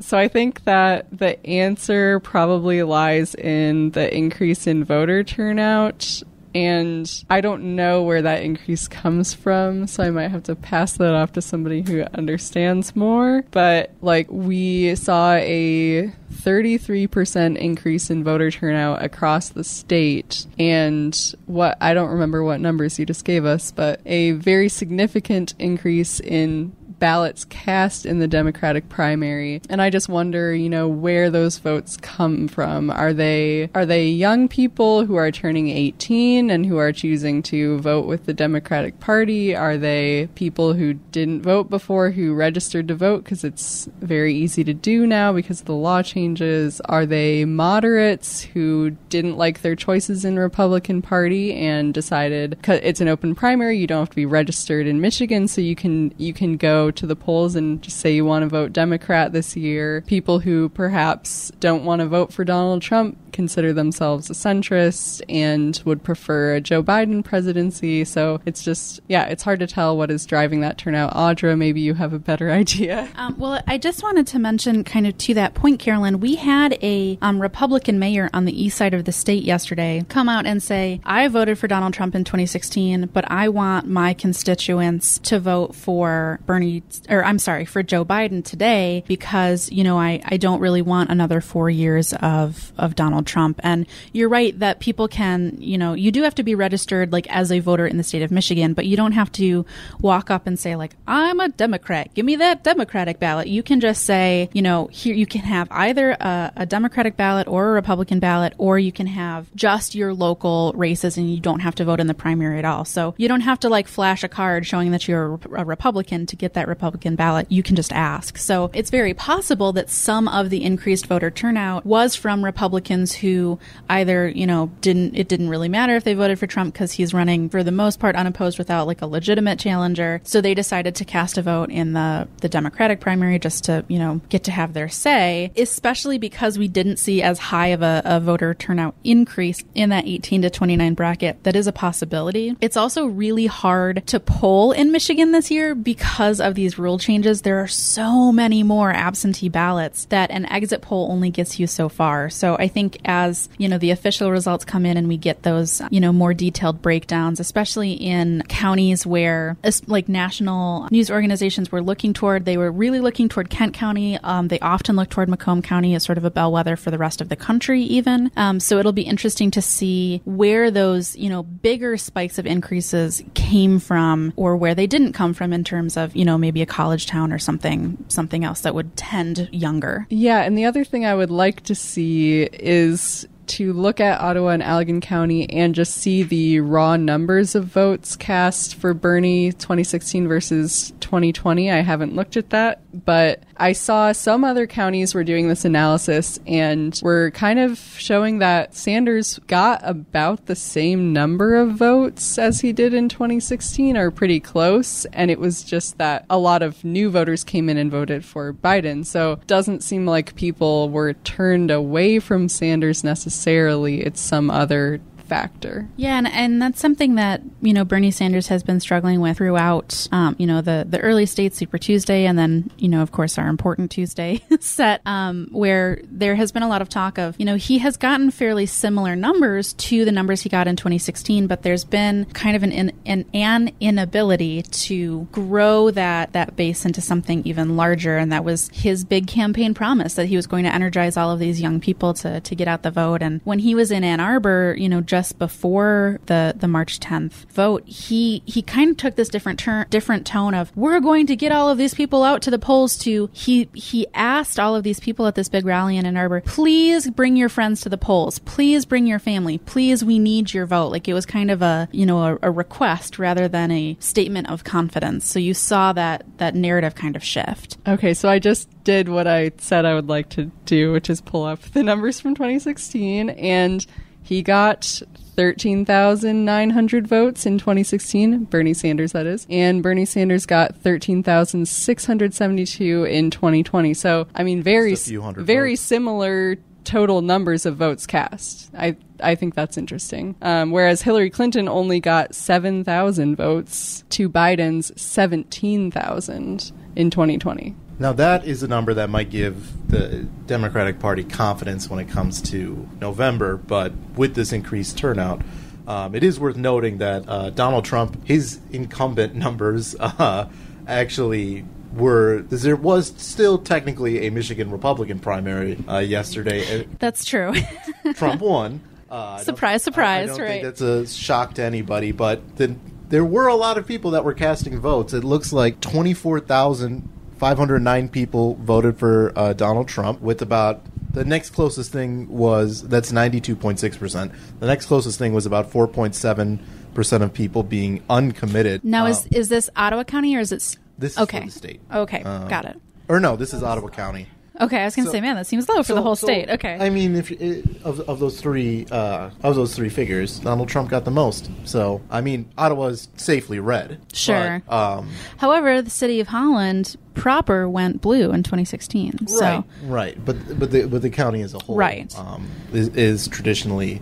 So 0.00 0.16
I 0.16 0.28
think 0.28 0.64
that 0.64 1.06
the 1.10 1.44
answer 1.46 2.20
probably 2.20 2.82
lies 2.82 3.34
in 3.34 3.90
the 3.90 4.14
increase 4.14 4.66
in 4.66 4.84
voter 4.84 5.24
turnout. 5.24 6.22
And 6.54 7.24
I 7.30 7.40
don't 7.40 7.76
know 7.76 8.02
where 8.02 8.22
that 8.22 8.42
increase 8.42 8.88
comes 8.88 9.34
from, 9.34 9.86
so 9.86 10.02
I 10.02 10.10
might 10.10 10.28
have 10.28 10.42
to 10.44 10.56
pass 10.56 10.94
that 10.94 11.14
off 11.14 11.32
to 11.32 11.42
somebody 11.42 11.82
who 11.82 12.04
understands 12.14 12.96
more. 12.96 13.44
But 13.50 13.92
like, 14.00 14.26
we 14.30 14.94
saw 14.96 15.34
a 15.34 16.12
33% 16.32 17.56
increase 17.56 18.10
in 18.10 18.24
voter 18.24 18.50
turnout 18.50 19.02
across 19.02 19.50
the 19.50 19.64
state. 19.64 20.46
And 20.58 21.34
what 21.46 21.76
I 21.80 21.94
don't 21.94 22.10
remember 22.10 22.42
what 22.42 22.60
numbers 22.60 22.98
you 22.98 23.06
just 23.06 23.24
gave 23.24 23.44
us, 23.44 23.72
but 23.72 24.00
a 24.06 24.32
very 24.32 24.68
significant 24.68 25.54
increase 25.58 26.20
in 26.20 26.72
ballots 27.00 27.44
cast 27.46 28.06
in 28.06 28.18
the 28.18 28.28
Democratic 28.28 28.88
primary. 28.88 29.60
And 29.68 29.82
I 29.82 29.90
just 29.90 30.08
wonder, 30.08 30.54
you 30.54 30.68
know, 30.68 30.86
where 30.86 31.30
those 31.30 31.58
votes 31.58 31.96
come 31.96 32.46
from. 32.46 32.90
Are 32.90 33.12
they 33.12 33.70
are 33.74 33.86
they 33.86 34.08
young 34.08 34.48
people 34.48 35.04
who 35.04 35.16
are 35.16 35.32
turning 35.32 35.70
18 35.70 36.50
and 36.50 36.66
who 36.66 36.76
are 36.76 36.92
choosing 36.92 37.42
to 37.44 37.78
vote 37.80 38.06
with 38.06 38.26
the 38.26 38.34
Democratic 38.34 39.00
Party? 39.00 39.56
Are 39.56 39.76
they 39.76 40.28
people 40.34 40.74
who 40.74 40.94
didn't 40.94 41.42
vote 41.42 41.70
before 41.70 42.10
who 42.10 42.34
registered 42.34 42.86
to 42.88 42.94
vote 42.94 43.24
because 43.24 43.42
it's 43.42 43.88
very 44.00 44.34
easy 44.34 44.62
to 44.64 44.74
do 44.74 45.06
now 45.06 45.32
because 45.32 45.60
of 45.60 45.66
the 45.66 45.74
law 45.74 46.02
changes? 46.02 46.80
Are 46.82 47.06
they 47.06 47.44
moderates 47.44 48.42
who 48.42 48.90
didn't 49.08 49.36
like 49.36 49.62
their 49.62 49.74
choices 49.74 50.24
in 50.24 50.38
Republican 50.38 51.02
Party 51.02 51.54
and 51.54 51.94
decided 51.94 52.58
it's 52.68 53.00
an 53.00 53.08
open 53.08 53.34
primary, 53.34 53.78
you 53.78 53.86
don't 53.86 54.00
have 54.00 54.10
to 54.10 54.16
be 54.16 54.26
registered 54.26 54.86
in 54.86 55.00
Michigan 55.00 55.48
so 55.48 55.60
you 55.60 55.74
can 55.74 56.12
you 56.18 56.32
can 56.32 56.56
go 56.56 56.89
to 56.92 57.06
the 57.06 57.16
polls 57.16 57.54
and 57.54 57.82
just 57.82 57.98
say 57.98 58.14
you 58.14 58.24
want 58.24 58.42
to 58.42 58.48
vote 58.48 58.72
Democrat 58.72 59.32
this 59.32 59.56
year. 59.56 60.02
People 60.06 60.40
who 60.40 60.68
perhaps 60.70 61.50
don't 61.60 61.84
want 61.84 62.00
to 62.00 62.06
vote 62.06 62.32
for 62.32 62.44
Donald 62.44 62.82
Trump 62.82 63.18
consider 63.32 63.72
themselves 63.72 64.28
a 64.30 64.32
centrist 64.32 65.22
and 65.28 65.80
would 65.84 66.02
prefer 66.02 66.54
a 66.54 66.60
Joe 66.60 66.82
Biden 66.82 67.24
presidency. 67.24 68.04
So 68.04 68.40
it's 68.44 68.62
just, 68.62 69.00
yeah, 69.08 69.24
it's 69.26 69.42
hard 69.42 69.60
to 69.60 69.66
tell 69.66 69.96
what 69.96 70.10
is 70.10 70.26
driving 70.26 70.60
that 70.60 70.78
turnout. 70.78 71.14
Audra, 71.14 71.56
maybe 71.56 71.80
you 71.80 71.94
have 71.94 72.12
a 72.12 72.18
better 72.18 72.50
idea. 72.62 73.08
Um, 73.16 73.36
well, 73.38 73.62
I 73.66 73.78
just 73.78 74.02
wanted 74.02 74.26
to 74.28 74.38
mention, 74.38 74.84
kind 74.84 75.06
of 75.06 75.16
to 75.18 75.34
that 75.34 75.54
point, 75.54 75.80
Carolyn, 75.80 76.20
we 76.20 76.36
had 76.36 76.78
a 76.82 77.18
um, 77.22 77.40
Republican 77.40 77.98
mayor 77.98 78.30
on 78.32 78.44
the 78.44 78.62
east 78.62 78.76
side 78.76 78.94
of 78.94 79.04
the 79.04 79.12
state 79.12 79.44
yesterday 79.44 80.04
come 80.08 80.28
out 80.28 80.46
and 80.46 80.62
say, 80.62 81.00
I 81.04 81.28
voted 81.28 81.58
for 81.58 81.68
Donald 81.68 81.94
Trump 81.94 82.14
in 82.14 82.24
2016, 82.24 83.06
but 83.12 83.30
I 83.30 83.48
want 83.48 83.86
my 83.86 84.14
constituents 84.14 85.18
to 85.20 85.38
vote 85.38 85.74
for 85.74 86.40
Bernie, 86.46 86.79
or 87.08 87.24
I'm 87.24 87.38
sorry, 87.38 87.64
for 87.64 87.82
Joe 87.82 88.04
Biden 88.04 88.44
today 88.44 89.04
because, 89.06 89.70
you 89.70 89.84
know, 89.84 89.98
I, 89.98 90.20
I 90.24 90.36
don't 90.36 90.60
really 90.60 90.82
want 90.82 91.10
another 91.10 91.40
four 91.40 91.70
years 91.70 92.12
of, 92.14 92.72
of 92.78 92.94
Donald 92.94 93.26
Trump. 93.26 93.60
And 93.62 93.86
you're 94.12 94.28
right 94.28 94.58
that 94.58 94.80
people 94.80 95.08
can, 95.08 95.56
you 95.58 95.78
know, 95.78 95.94
you 95.94 96.10
do 96.10 96.22
have 96.22 96.34
to 96.36 96.42
be 96.42 96.54
registered 96.54 97.12
like 97.12 97.28
as 97.30 97.50
a 97.52 97.60
voter 97.60 97.86
in 97.86 97.96
the 97.96 98.02
state 98.02 98.22
of 98.22 98.30
Michigan, 98.30 98.74
but 98.74 98.86
you 98.86 98.96
don't 98.96 99.12
have 99.12 99.30
to 99.32 99.64
walk 100.00 100.30
up 100.30 100.46
and 100.46 100.58
say 100.58 100.76
like, 100.76 100.94
I'm 101.06 101.40
a 101.40 101.48
Democrat. 101.48 102.12
Give 102.14 102.24
me 102.24 102.36
that 102.36 102.64
Democratic 102.64 103.18
ballot. 103.18 103.48
You 103.48 103.62
can 103.62 103.80
just 103.80 104.04
say, 104.04 104.48
you 104.52 104.62
know, 104.62 104.86
here 104.86 105.14
you 105.14 105.26
can 105.26 105.42
have 105.42 105.68
either 105.70 106.12
a, 106.12 106.52
a 106.56 106.66
Democratic 106.66 107.16
ballot 107.16 107.48
or 107.48 107.70
a 107.70 107.72
Republican 107.72 108.20
ballot, 108.20 108.54
or 108.58 108.78
you 108.78 108.92
can 108.92 109.06
have 109.06 109.54
just 109.54 109.94
your 109.94 110.14
local 110.14 110.72
races 110.74 111.16
and 111.16 111.32
you 111.32 111.40
don't 111.40 111.60
have 111.60 111.74
to 111.76 111.84
vote 111.84 112.00
in 112.00 112.06
the 112.06 112.14
primary 112.14 112.58
at 112.58 112.64
all. 112.64 112.84
So 112.84 113.14
you 113.16 113.28
don't 113.28 113.40
have 113.40 113.60
to 113.60 113.68
like 113.68 113.88
flash 113.88 114.24
a 114.24 114.28
card 114.28 114.66
showing 114.66 114.90
that 114.92 115.08
you're 115.08 115.38
a 115.54 115.64
Republican 115.64 116.26
to 116.26 116.36
get 116.36 116.54
that 116.54 116.68
Republican 116.70 117.16
ballot. 117.16 117.46
You 117.50 117.62
can 117.62 117.76
just 117.76 117.92
ask. 117.92 118.38
So 118.38 118.70
it's 118.72 118.90
very 118.90 119.12
possible 119.12 119.72
that 119.74 119.90
some 119.90 120.26
of 120.28 120.48
the 120.48 120.64
increased 120.64 121.06
voter 121.06 121.30
turnout 121.30 121.84
was 121.84 122.16
from 122.16 122.42
Republicans 122.42 123.14
who 123.14 123.58
either, 123.88 124.28
you 124.28 124.46
know, 124.46 124.70
didn't, 124.80 125.14
it 125.16 125.28
didn't 125.28 125.50
really 125.50 125.68
matter 125.68 125.96
if 125.96 126.04
they 126.04 126.14
voted 126.14 126.38
for 126.38 126.46
Trump 126.46 126.72
because 126.72 126.92
he's 126.92 127.12
running 127.12 127.50
for 127.50 127.62
the 127.62 127.72
most 127.72 128.00
part 128.00 128.16
unopposed 128.16 128.58
without 128.58 128.86
like 128.86 129.02
a 129.02 129.06
legitimate 129.06 129.58
challenger. 129.58 130.20
So 130.24 130.40
they 130.40 130.54
decided 130.54 130.94
to 130.94 131.04
cast 131.04 131.36
a 131.36 131.42
vote 131.42 131.70
in 131.70 131.92
the, 131.92 132.28
the 132.40 132.48
Democratic 132.48 133.00
primary 133.00 133.38
just 133.38 133.64
to, 133.64 133.84
you 133.88 133.98
know, 133.98 134.20
get 134.30 134.44
to 134.44 134.50
have 134.50 134.72
their 134.72 134.88
say, 134.88 135.52
especially 135.56 136.18
because 136.18 136.58
we 136.58 136.68
didn't 136.68 136.98
see 136.98 137.22
as 137.22 137.38
high 137.38 137.68
of 137.68 137.82
a, 137.82 138.02
a 138.04 138.20
voter 138.20 138.54
turnout 138.54 138.94
increase 139.04 139.64
in 139.74 139.90
that 139.90 140.06
18 140.06 140.42
to 140.42 140.50
29 140.50 140.94
bracket. 140.94 141.42
That 141.44 141.56
is 141.56 141.66
a 141.66 141.72
possibility. 141.72 142.56
It's 142.60 142.76
also 142.76 143.06
really 143.06 143.46
hard 143.46 144.06
to 144.08 144.20
poll 144.20 144.72
in 144.72 144.92
Michigan 144.92 145.32
this 145.32 145.50
year 145.50 145.74
because 145.74 146.40
of 146.40 146.58
these 146.60 146.78
rule 146.78 146.98
changes. 146.98 147.40
There 147.40 147.58
are 147.60 147.66
so 147.66 148.30
many 148.30 148.62
more 148.62 148.92
absentee 148.92 149.48
ballots 149.48 150.04
that 150.06 150.30
an 150.30 150.44
exit 150.46 150.82
poll 150.82 151.10
only 151.10 151.30
gets 151.30 151.58
you 151.58 151.66
so 151.66 151.88
far. 151.88 152.28
So 152.28 152.54
I 152.56 152.68
think 152.68 152.98
as, 153.06 153.48
you 153.56 153.66
know, 153.66 153.78
the 153.78 153.92
official 153.92 154.30
results 154.30 154.66
come 154.66 154.84
in 154.84 154.98
and 154.98 155.08
we 155.08 155.16
get 155.16 155.42
those, 155.42 155.80
you 155.90 156.00
know, 156.00 156.12
more 156.12 156.34
detailed 156.34 156.82
breakdowns, 156.82 157.40
especially 157.40 157.92
in 157.92 158.42
counties 158.48 159.06
where 159.06 159.56
like 159.86 160.06
national 160.08 160.86
news 160.90 161.10
organizations 161.10 161.72
were 161.72 161.80
looking 161.80 162.12
toward, 162.12 162.44
they 162.44 162.58
were 162.58 162.70
really 162.70 163.00
looking 163.00 163.30
toward 163.30 163.48
Kent 163.48 163.72
County. 163.72 164.18
Um, 164.18 164.48
they 164.48 164.60
often 164.60 164.96
look 164.96 165.08
toward 165.08 165.30
Macomb 165.30 165.62
County 165.62 165.94
as 165.94 166.02
sort 166.02 166.18
of 166.18 166.26
a 166.26 166.30
bellwether 166.30 166.76
for 166.76 166.90
the 166.90 166.98
rest 166.98 167.22
of 167.22 167.30
the 167.30 167.36
country, 167.36 167.82
even. 167.84 168.30
Um, 168.36 168.60
so 168.60 168.76
it'll 168.78 168.92
be 168.92 169.02
interesting 169.02 169.50
to 169.52 169.62
see 169.62 170.20
where 170.26 170.70
those, 170.70 171.16
you 171.16 171.30
know, 171.30 171.42
bigger 171.42 171.96
spikes 171.96 172.38
of 172.38 172.46
increases 172.46 173.22
came 173.32 173.78
from 173.78 174.34
or 174.36 174.58
where 174.58 174.74
they 174.74 174.86
didn't 174.86 175.14
come 175.14 175.32
from 175.32 175.54
in 175.54 175.64
terms 175.64 175.96
of, 175.96 176.14
you 176.14 176.24
know, 176.26 176.36
maybe 176.36 176.49
a 176.56 176.66
college 176.66 177.06
town 177.06 177.32
or 177.32 177.38
something, 177.38 178.04
something 178.08 178.44
else 178.44 178.60
that 178.62 178.74
would 178.74 178.96
tend 178.96 179.48
younger. 179.52 180.06
Yeah. 180.10 180.42
And 180.42 180.56
the 180.56 180.64
other 180.64 180.84
thing 180.84 181.06
I 181.06 181.14
would 181.14 181.30
like 181.30 181.62
to 181.62 181.74
see 181.74 182.42
is 182.42 183.26
to 183.50 183.72
look 183.72 183.98
at 184.00 184.20
Ottawa 184.20 184.50
and 184.50 184.62
Allegan 184.62 185.02
County 185.02 185.50
and 185.50 185.74
just 185.74 185.94
see 185.94 186.22
the 186.22 186.60
raw 186.60 186.96
numbers 186.96 187.56
of 187.56 187.64
votes 187.64 188.14
cast 188.14 188.76
for 188.76 188.94
Bernie 188.94 189.50
2016 189.50 190.28
versus 190.28 190.92
2020. 191.00 191.68
I 191.70 191.80
haven't 191.80 192.14
looked 192.14 192.36
at 192.36 192.50
that, 192.50 192.80
but 193.04 193.42
I 193.56 193.72
saw 193.72 194.12
some 194.12 194.44
other 194.44 194.68
counties 194.68 195.14
were 195.14 195.24
doing 195.24 195.48
this 195.48 195.64
analysis 195.64 196.38
and 196.46 196.98
were 197.02 197.32
kind 197.32 197.58
of 197.58 197.78
showing 197.98 198.38
that 198.38 198.74
Sanders 198.76 199.40
got 199.48 199.80
about 199.82 200.46
the 200.46 200.56
same 200.56 201.12
number 201.12 201.56
of 201.56 201.72
votes 201.72 202.38
as 202.38 202.60
he 202.60 202.72
did 202.72 202.94
in 202.94 203.08
2016 203.08 203.96
or 203.96 204.12
pretty 204.12 204.38
close. 204.38 205.06
And 205.06 205.30
it 205.30 205.40
was 205.40 205.64
just 205.64 205.98
that 205.98 206.24
a 206.30 206.38
lot 206.38 206.62
of 206.62 206.84
new 206.84 207.10
voters 207.10 207.42
came 207.42 207.68
in 207.68 207.76
and 207.76 207.90
voted 207.90 208.24
for 208.24 208.52
Biden. 208.52 209.04
So 209.04 209.32
it 209.32 209.46
doesn't 209.48 209.82
seem 209.82 210.06
like 210.06 210.36
people 210.36 210.88
were 210.88 211.14
turned 211.14 211.72
away 211.72 212.20
from 212.20 212.48
Sanders 212.48 213.02
necessarily. 213.02 213.39
Necessarily, 213.40 214.02
it's 214.02 214.20
some 214.20 214.50
other 214.50 215.00
factor. 215.30 215.88
Yeah, 215.96 216.18
and, 216.18 216.26
and 216.26 216.60
that's 216.60 216.80
something 216.80 217.14
that 217.14 217.40
you 217.62 217.72
know 217.72 217.84
Bernie 217.84 218.10
Sanders 218.10 218.48
has 218.48 218.64
been 218.64 218.80
struggling 218.80 219.20
with 219.20 219.36
throughout. 219.36 220.08
Um, 220.10 220.34
you 220.38 220.46
know 220.46 220.60
the 220.60 220.84
the 220.86 220.98
early 220.98 221.24
states, 221.24 221.56
Super 221.56 221.78
Tuesday, 221.78 222.26
and 222.26 222.36
then 222.36 222.68
you 222.78 222.88
know 222.88 223.00
of 223.00 223.12
course 223.12 223.38
our 223.38 223.46
important 223.46 223.92
Tuesday 223.92 224.42
set, 224.60 225.00
um, 225.06 225.46
where 225.52 226.00
there 226.02 226.34
has 226.34 226.50
been 226.50 226.64
a 226.64 226.68
lot 226.68 226.82
of 226.82 226.88
talk 226.88 227.16
of 227.16 227.36
you 227.38 227.46
know 227.46 227.54
he 227.54 227.78
has 227.78 227.96
gotten 227.96 228.32
fairly 228.32 228.66
similar 228.66 229.14
numbers 229.14 229.72
to 229.74 230.04
the 230.04 230.10
numbers 230.10 230.42
he 230.42 230.48
got 230.48 230.66
in 230.66 230.74
2016, 230.74 231.46
but 231.46 231.62
there's 231.62 231.84
been 231.84 232.24
kind 232.32 232.56
of 232.56 232.64
an 232.64 232.90
an, 233.06 233.24
an 233.32 233.70
inability 233.78 234.62
to 234.62 235.28
grow 235.30 235.92
that 235.92 236.32
that 236.32 236.56
base 236.56 236.84
into 236.84 237.00
something 237.00 237.40
even 237.44 237.76
larger, 237.76 238.18
and 238.18 238.32
that 238.32 238.44
was 238.44 238.68
his 238.72 239.04
big 239.04 239.28
campaign 239.28 239.74
promise 239.74 240.14
that 240.14 240.26
he 240.26 240.34
was 240.34 240.48
going 240.48 240.64
to 240.64 240.74
energize 240.74 241.16
all 241.16 241.30
of 241.30 241.38
these 241.38 241.60
young 241.60 241.78
people 241.78 242.14
to 242.14 242.40
to 242.40 242.56
get 242.56 242.66
out 242.66 242.82
the 242.82 242.90
vote. 242.90 243.22
And 243.22 243.40
when 243.44 243.60
he 243.60 243.76
was 243.76 243.92
in 243.92 244.02
Ann 244.02 244.18
Arbor, 244.18 244.74
you 244.76 244.88
know, 244.88 245.00
just 245.00 245.19
before 245.32 246.18
the 246.26 246.54
the 246.56 246.68
March 246.68 246.98
10th 247.00 247.50
vote, 247.50 247.86
he 247.86 248.42
he 248.46 248.62
kind 248.62 248.90
of 248.90 248.96
took 248.96 249.16
this 249.16 249.28
different 249.28 249.58
turn, 249.58 249.86
different 249.90 250.26
tone 250.26 250.54
of 250.54 250.74
we're 250.76 251.00
going 251.00 251.26
to 251.26 251.36
get 251.36 251.52
all 251.52 251.68
of 251.68 251.78
these 251.78 251.94
people 251.94 252.24
out 252.24 252.42
to 252.42 252.50
the 252.50 252.58
polls. 252.58 252.96
To 252.98 253.28
he 253.32 253.68
he 253.74 254.06
asked 254.14 254.58
all 254.58 254.74
of 254.74 254.82
these 254.82 255.00
people 255.00 255.26
at 255.26 255.34
this 255.34 255.48
big 255.48 255.64
rally 255.64 255.96
in 255.96 256.06
Ann 256.06 256.16
Arbor, 256.16 256.40
please 256.42 257.10
bring 257.10 257.36
your 257.36 257.48
friends 257.48 257.80
to 257.82 257.88
the 257.88 257.98
polls. 257.98 258.38
Please 258.40 258.84
bring 258.84 259.06
your 259.06 259.18
family. 259.18 259.58
Please, 259.58 260.04
we 260.04 260.18
need 260.18 260.52
your 260.52 260.66
vote. 260.66 260.88
Like 260.88 261.08
it 261.08 261.14
was 261.14 261.26
kind 261.26 261.50
of 261.50 261.62
a 261.62 261.88
you 261.92 262.06
know 262.06 262.22
a, 262.24 262.38
a 262.42 262.50
request 262.50 263.18
rather 263.18 263.48
than 263.48 263.70
a 263.70 263.96
statement 264.00 264.48
of 264.50 264.64
confidence. 264.64 265.26
So 265.26 265.38
you 265.38 265.54
saw 265.54 265.92
that 265.92 266.24
that 266.38 266.54
narrative 266.54 266.94
kind 266.94 267.16
of 267.16 267.24
shift. 267.24 267.78
Okay, 267.86 268.14
so 268.14 268.28
I 268.28 268.38
just 268.38 268.68
did 268.84 269.08
what 269.08 269.26
I 269.26 269.52
said 269.58 269.84
I 269.84 269.94
would 269.94 270.08
like 270.08 270.30
to 270.30 270.50
do, 270.64 270.92
which 270.92 271.10
is 271.10 271.20
pull 271.20 271.44
up 271.44 271.60
the 271.60 271.82
numbers 271.82 272.20
from 272.20 272.34
2016 272.34 273.30
and 273.30 273.86
he 274.30 274.42
got 274.42 275.02
13,900 275.34 277.06
votes 277.08 277.46
in 277.46 277.58
2016, 277.58 278.44
Bernie 278.44 278.74
Sanders, 278.74 279.10
that 279.10 279.26
is. 279.26 279.44
And 279.50 279.82
Bernie 279.82 280.04
Sanders 280.04 280.46
got 280.46 280.76
13,672 280.76 283.04
in 283.06 283.32
2020. 283.32 283.92
So, 283.92 284.28
I 284.32 284.44
mean, 284.44 284.62
very, 284.62 284.94
very 284.94 285.72
votes. 285.72 285.80
similar 285.80 286.58
total 286.84 287.22
numbers 287.22 287.66
of 287.66 287.74
votes 287.74 288.06
cast. 288.06 288.70
I, 288.72 288.96
I 289.20 289.34
think 289.34 289.56
that's 289.56 289.76
interesting. 289.76 290.36
Um, 290.42 290.70
whereas 290.70 291.02
Hillary 291.02 291.30
Clinton 291.30 291.68
only 291.68 291.98
got 291.98 292.32
7,000 292.32 293.34
votes 293.34 294.04
to 294.10 294.30
Biden's 294.30 294.92
17,000 295.00 296.70
in 296.94 297.10
2020. 297.10 297.74
Now, 298.00 298.14
that 298.14 298.46
is 298.46 298.62
a 298.62 298.68
number 298.68 298.94
that 298.94 299.10
might 299.10 299.28
give 299.28 299.90
the 299.90 300.26
Democratic 300.46 300.98
Party 300.98 301.22
confidence 301.22 301.90
when 301.90 302.00
it 302.00 302.08
comes 302.08 302.40
to 302.50 302.88
November, 302.98 303.58
but 303.58 303.92
with 304.16 304.34
this 304.34 304.54
increased 304.54 304.96
turnout, 304.96 305.42
um, 305.86 306.14
it 306.14 306.24
is 306.24 306.40
worth 306.40 306.56
noting 306.56 306.96
that 306.98 307.28
uh, 307.28 307.50
Donald 307.50 307.84
Trump, 307.84 308.26
his 308.26 308.58
incumbent 308.72 309.34
numbers, 309.34 309.94
uh, 310.00 310.48
actually 310.86 311.66
were 311.92 312.40
there 312.48 312.76
was 312.76 313.12
still 313.18 313.58
technically 313.58 314.26
a 314.26 314.30
Michigan 314.30 314.70
Republican 314.70 315.18
primary 315.18 315.76
uh, 315.86 315.98
yesterday. 315.98 316.86
That's 316.98 317.26
true. 317.26 317.52
Trump 318.14 318.40
won. 318.40 318.80
Uh, 319.10 319.38
surprise, 319.38 319.82
surprise! 319.82 320.30
I, 320.30 320.32
I 320.32 320.36
don't 320.36 320.40
right. 320.40 320.48
think 320.48 320.62
that's 320.62 320.80
a 320.80 321.06
shock 321.06 321.54
to 321.54 321.62
anybody, 321.62 322.12
but 322.12 322.56
the, 322.56 322.76
there 323.08 323.24
were 323.26 323.48
a 323.48 323.56
lot 323.56 323.76
of 323.76 323.86
people 323.86 324.12
that 324.12 324.24
were 324.24 324.34
casting 324.34 324.78
votes. 324.78 325.12
It 325.12 325.24
looks 325.24 325.52
like 325.52 325.80
twenty 325.80 326.14
four 326.14 326.40
thousand 326.40 327.08
509 327.40 328.08
people 328.10 328.54
voted 328.56 328.98
for 328.98 329.32
uh, 329.34 329.54
Donald 329.54 329.88
Trump, 329.88 330.20
with 330.20 330.42
about 330.42 330.82
the 331.12 331.24
next 331.24 331.50
closest 331.50 331.90
thing 331.90 332.28
was 332.28 332.82
that's 332.86 333.10
92.6%. 333.10 334.30
The 334.60 334.66
next 334.66 334.86
closest 334.86 335.18
thing 335.18 335.32
was 335.32 335.46
about 335.46 335.70
4.7% 335.72 337.22
of 337.22 337.32
people 337.32 337.62
being 337.62 338.02
uncommitted. 338.10 338.84
Now, 338.84 339.06
Uh, 339.06 339.10
is 339.10 339.26
is 339.28 339.48
this 339.48 339.70
Ottawa 339.74 340.04
County 340.04 340.36
or 340.36 340.40
is 340.40 340.52
it? 340.52 340.76
this 340.98 341.12
is 341.12 341.18
okay. 341.18 341.48
state. 341.48 341.80
Okay, 341.90 342.22
Um, 342.22 342.46
got 342.48 342.66
it. 342.66 342.76
Or 343.08 343.18
no, 343.18 343.36
this 343.36 343.54
is 343.54 343.62
Ottawa 343.62 343.88
County. 343.88 344.26
Okay, 344.60 344.82
I 344.82 344.84
was 344.84 344.94
going 344.96 345.04
to 345.06 345.10
so- 345.10 345.12
say, 345.12 345.20
man, 345.20 345.36
that 345.36 345.46
seems 345.46 345.68
low 345.68 345.82
for 345.82 345.94
the 345.94 346.02
whole 346.02 346.16
so, 346.16 346.26
state. 346.26 346.50
Okay. 346.50 346.76
I 346.80 346.90
mean, 346.90 347.16
if 347.16 347.30
you- 347.30 347.62
of, 347.84 348.00
of 348.00 348.18
those 348.20 348.40
three 348.40 348.86
uh, 348.90 349.30
of 349.42 349.54
those 349.54 349.74
three 349.74 349.88
figures, 349.88 350.38
Donald 350.40 350.68
Trump 350.68 350.90
got 350.90 351.04
the 351.04 351.10
most. 351.10 351.50
So 351.64 352.00
I 352.10 352.20
mean, 352.20 352.50
Ottawa's 352.58 353.08
safely 353.16 353.58
red. 353.60 354.00
Sure. 354.12 354.62
But, 354.68 354.98
um, 354.98 355.10
However, 355.38 355.80
the 355.82 355.90
city 355.90 356.20
of 356.20 356.28
Holland 356.28 356.96
proper 357.14 357.68
went 357.68 358.00
blue 358.00 358.30
in 358.32 358.42
2016. 358.42 359.26
So 359.28 359.40
right, 359.40 359.64
right. 359.84 360.24
But 360.24 360.58
but 360.58 360.70
the 360.70 360.86
but 360.86 361.02
the 361.02 361.10
county 361.10 361.42
as 361.42 361.54
a 361.54 361.58
whole, 361.58 361.76
Right. 361.76 362.16
um, 362.18 362.48
is, 362.72 362.88
is 362.88 363.28
traditionally 363.28 364.00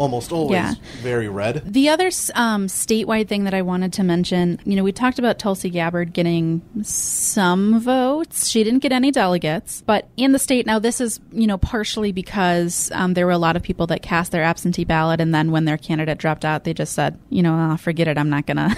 almost 0.00 0.32
always 0.32 0.54
Yeah. 0.54 0.74
very 1.02 1.28
red. 1.28 1.62
The 1.66 1.90
other 1.90 2.06
um, 2.34 2.66
statewide 2.68 3.28
thing 3.28 3.44
that 3.44 3.52
I 3.52 3.60
wanted 3.60 3.92
to 3.94 4.02
mention, 4.02 4.58
you 4.64 4.74
know, 4.74 4.82
we 4.82 4.92
talked 4.92 5.18
about 5.18 5.38
Tulsi 5.38 5.68
Gabbard 5.68 6.14
getting 6.14 6.62
some 6.82 7.78
votes. 7.80 8.48
She 8.48 8.64
didn't 8.64 8.78
get 8.80 8.92
any 8.92 9.10
delegates, 9.10 9.82
but 9.84 10.08
in 10.16 10.32
the 10.32 10.38
state 10.38 10.64
now, 10.64 10.78
this 10.78 11.00
is 11.02 11.20
you 11.32 11.46
know 11.46 11.58
partially 11.58 12.12
because 12.12 12.90
um, 12.94 13.12
there 13.14 13.26
were 13.26 13.32
a 13.32 13.38
lot 13.38 13.56
of 13.56 13.62
people 13.62 13.86
that 13.88 14.00
cast 14.02 14.32
their 14.32 14.42
absentee 14.42 14.84
ballot, 14.84 15.20
and 15.20 15.34
then 15.34 15.50
when 15.50 15.66
their 15.66 15.76
candidate 15.76 16.16
dropped 16.18 16.44
out, 16.46 16.64
they 16.64 16.72
just 16.72 16.94
said, 16.94 17.18
you 17.28 17.42
know, 17.42 17.52
"Ah, 17.54 17.76
forget 17.76 18.08
it, 18.08 18.16
I'm 18.16 18.30
not 18.30 18.46
gonna. 18.46 18.74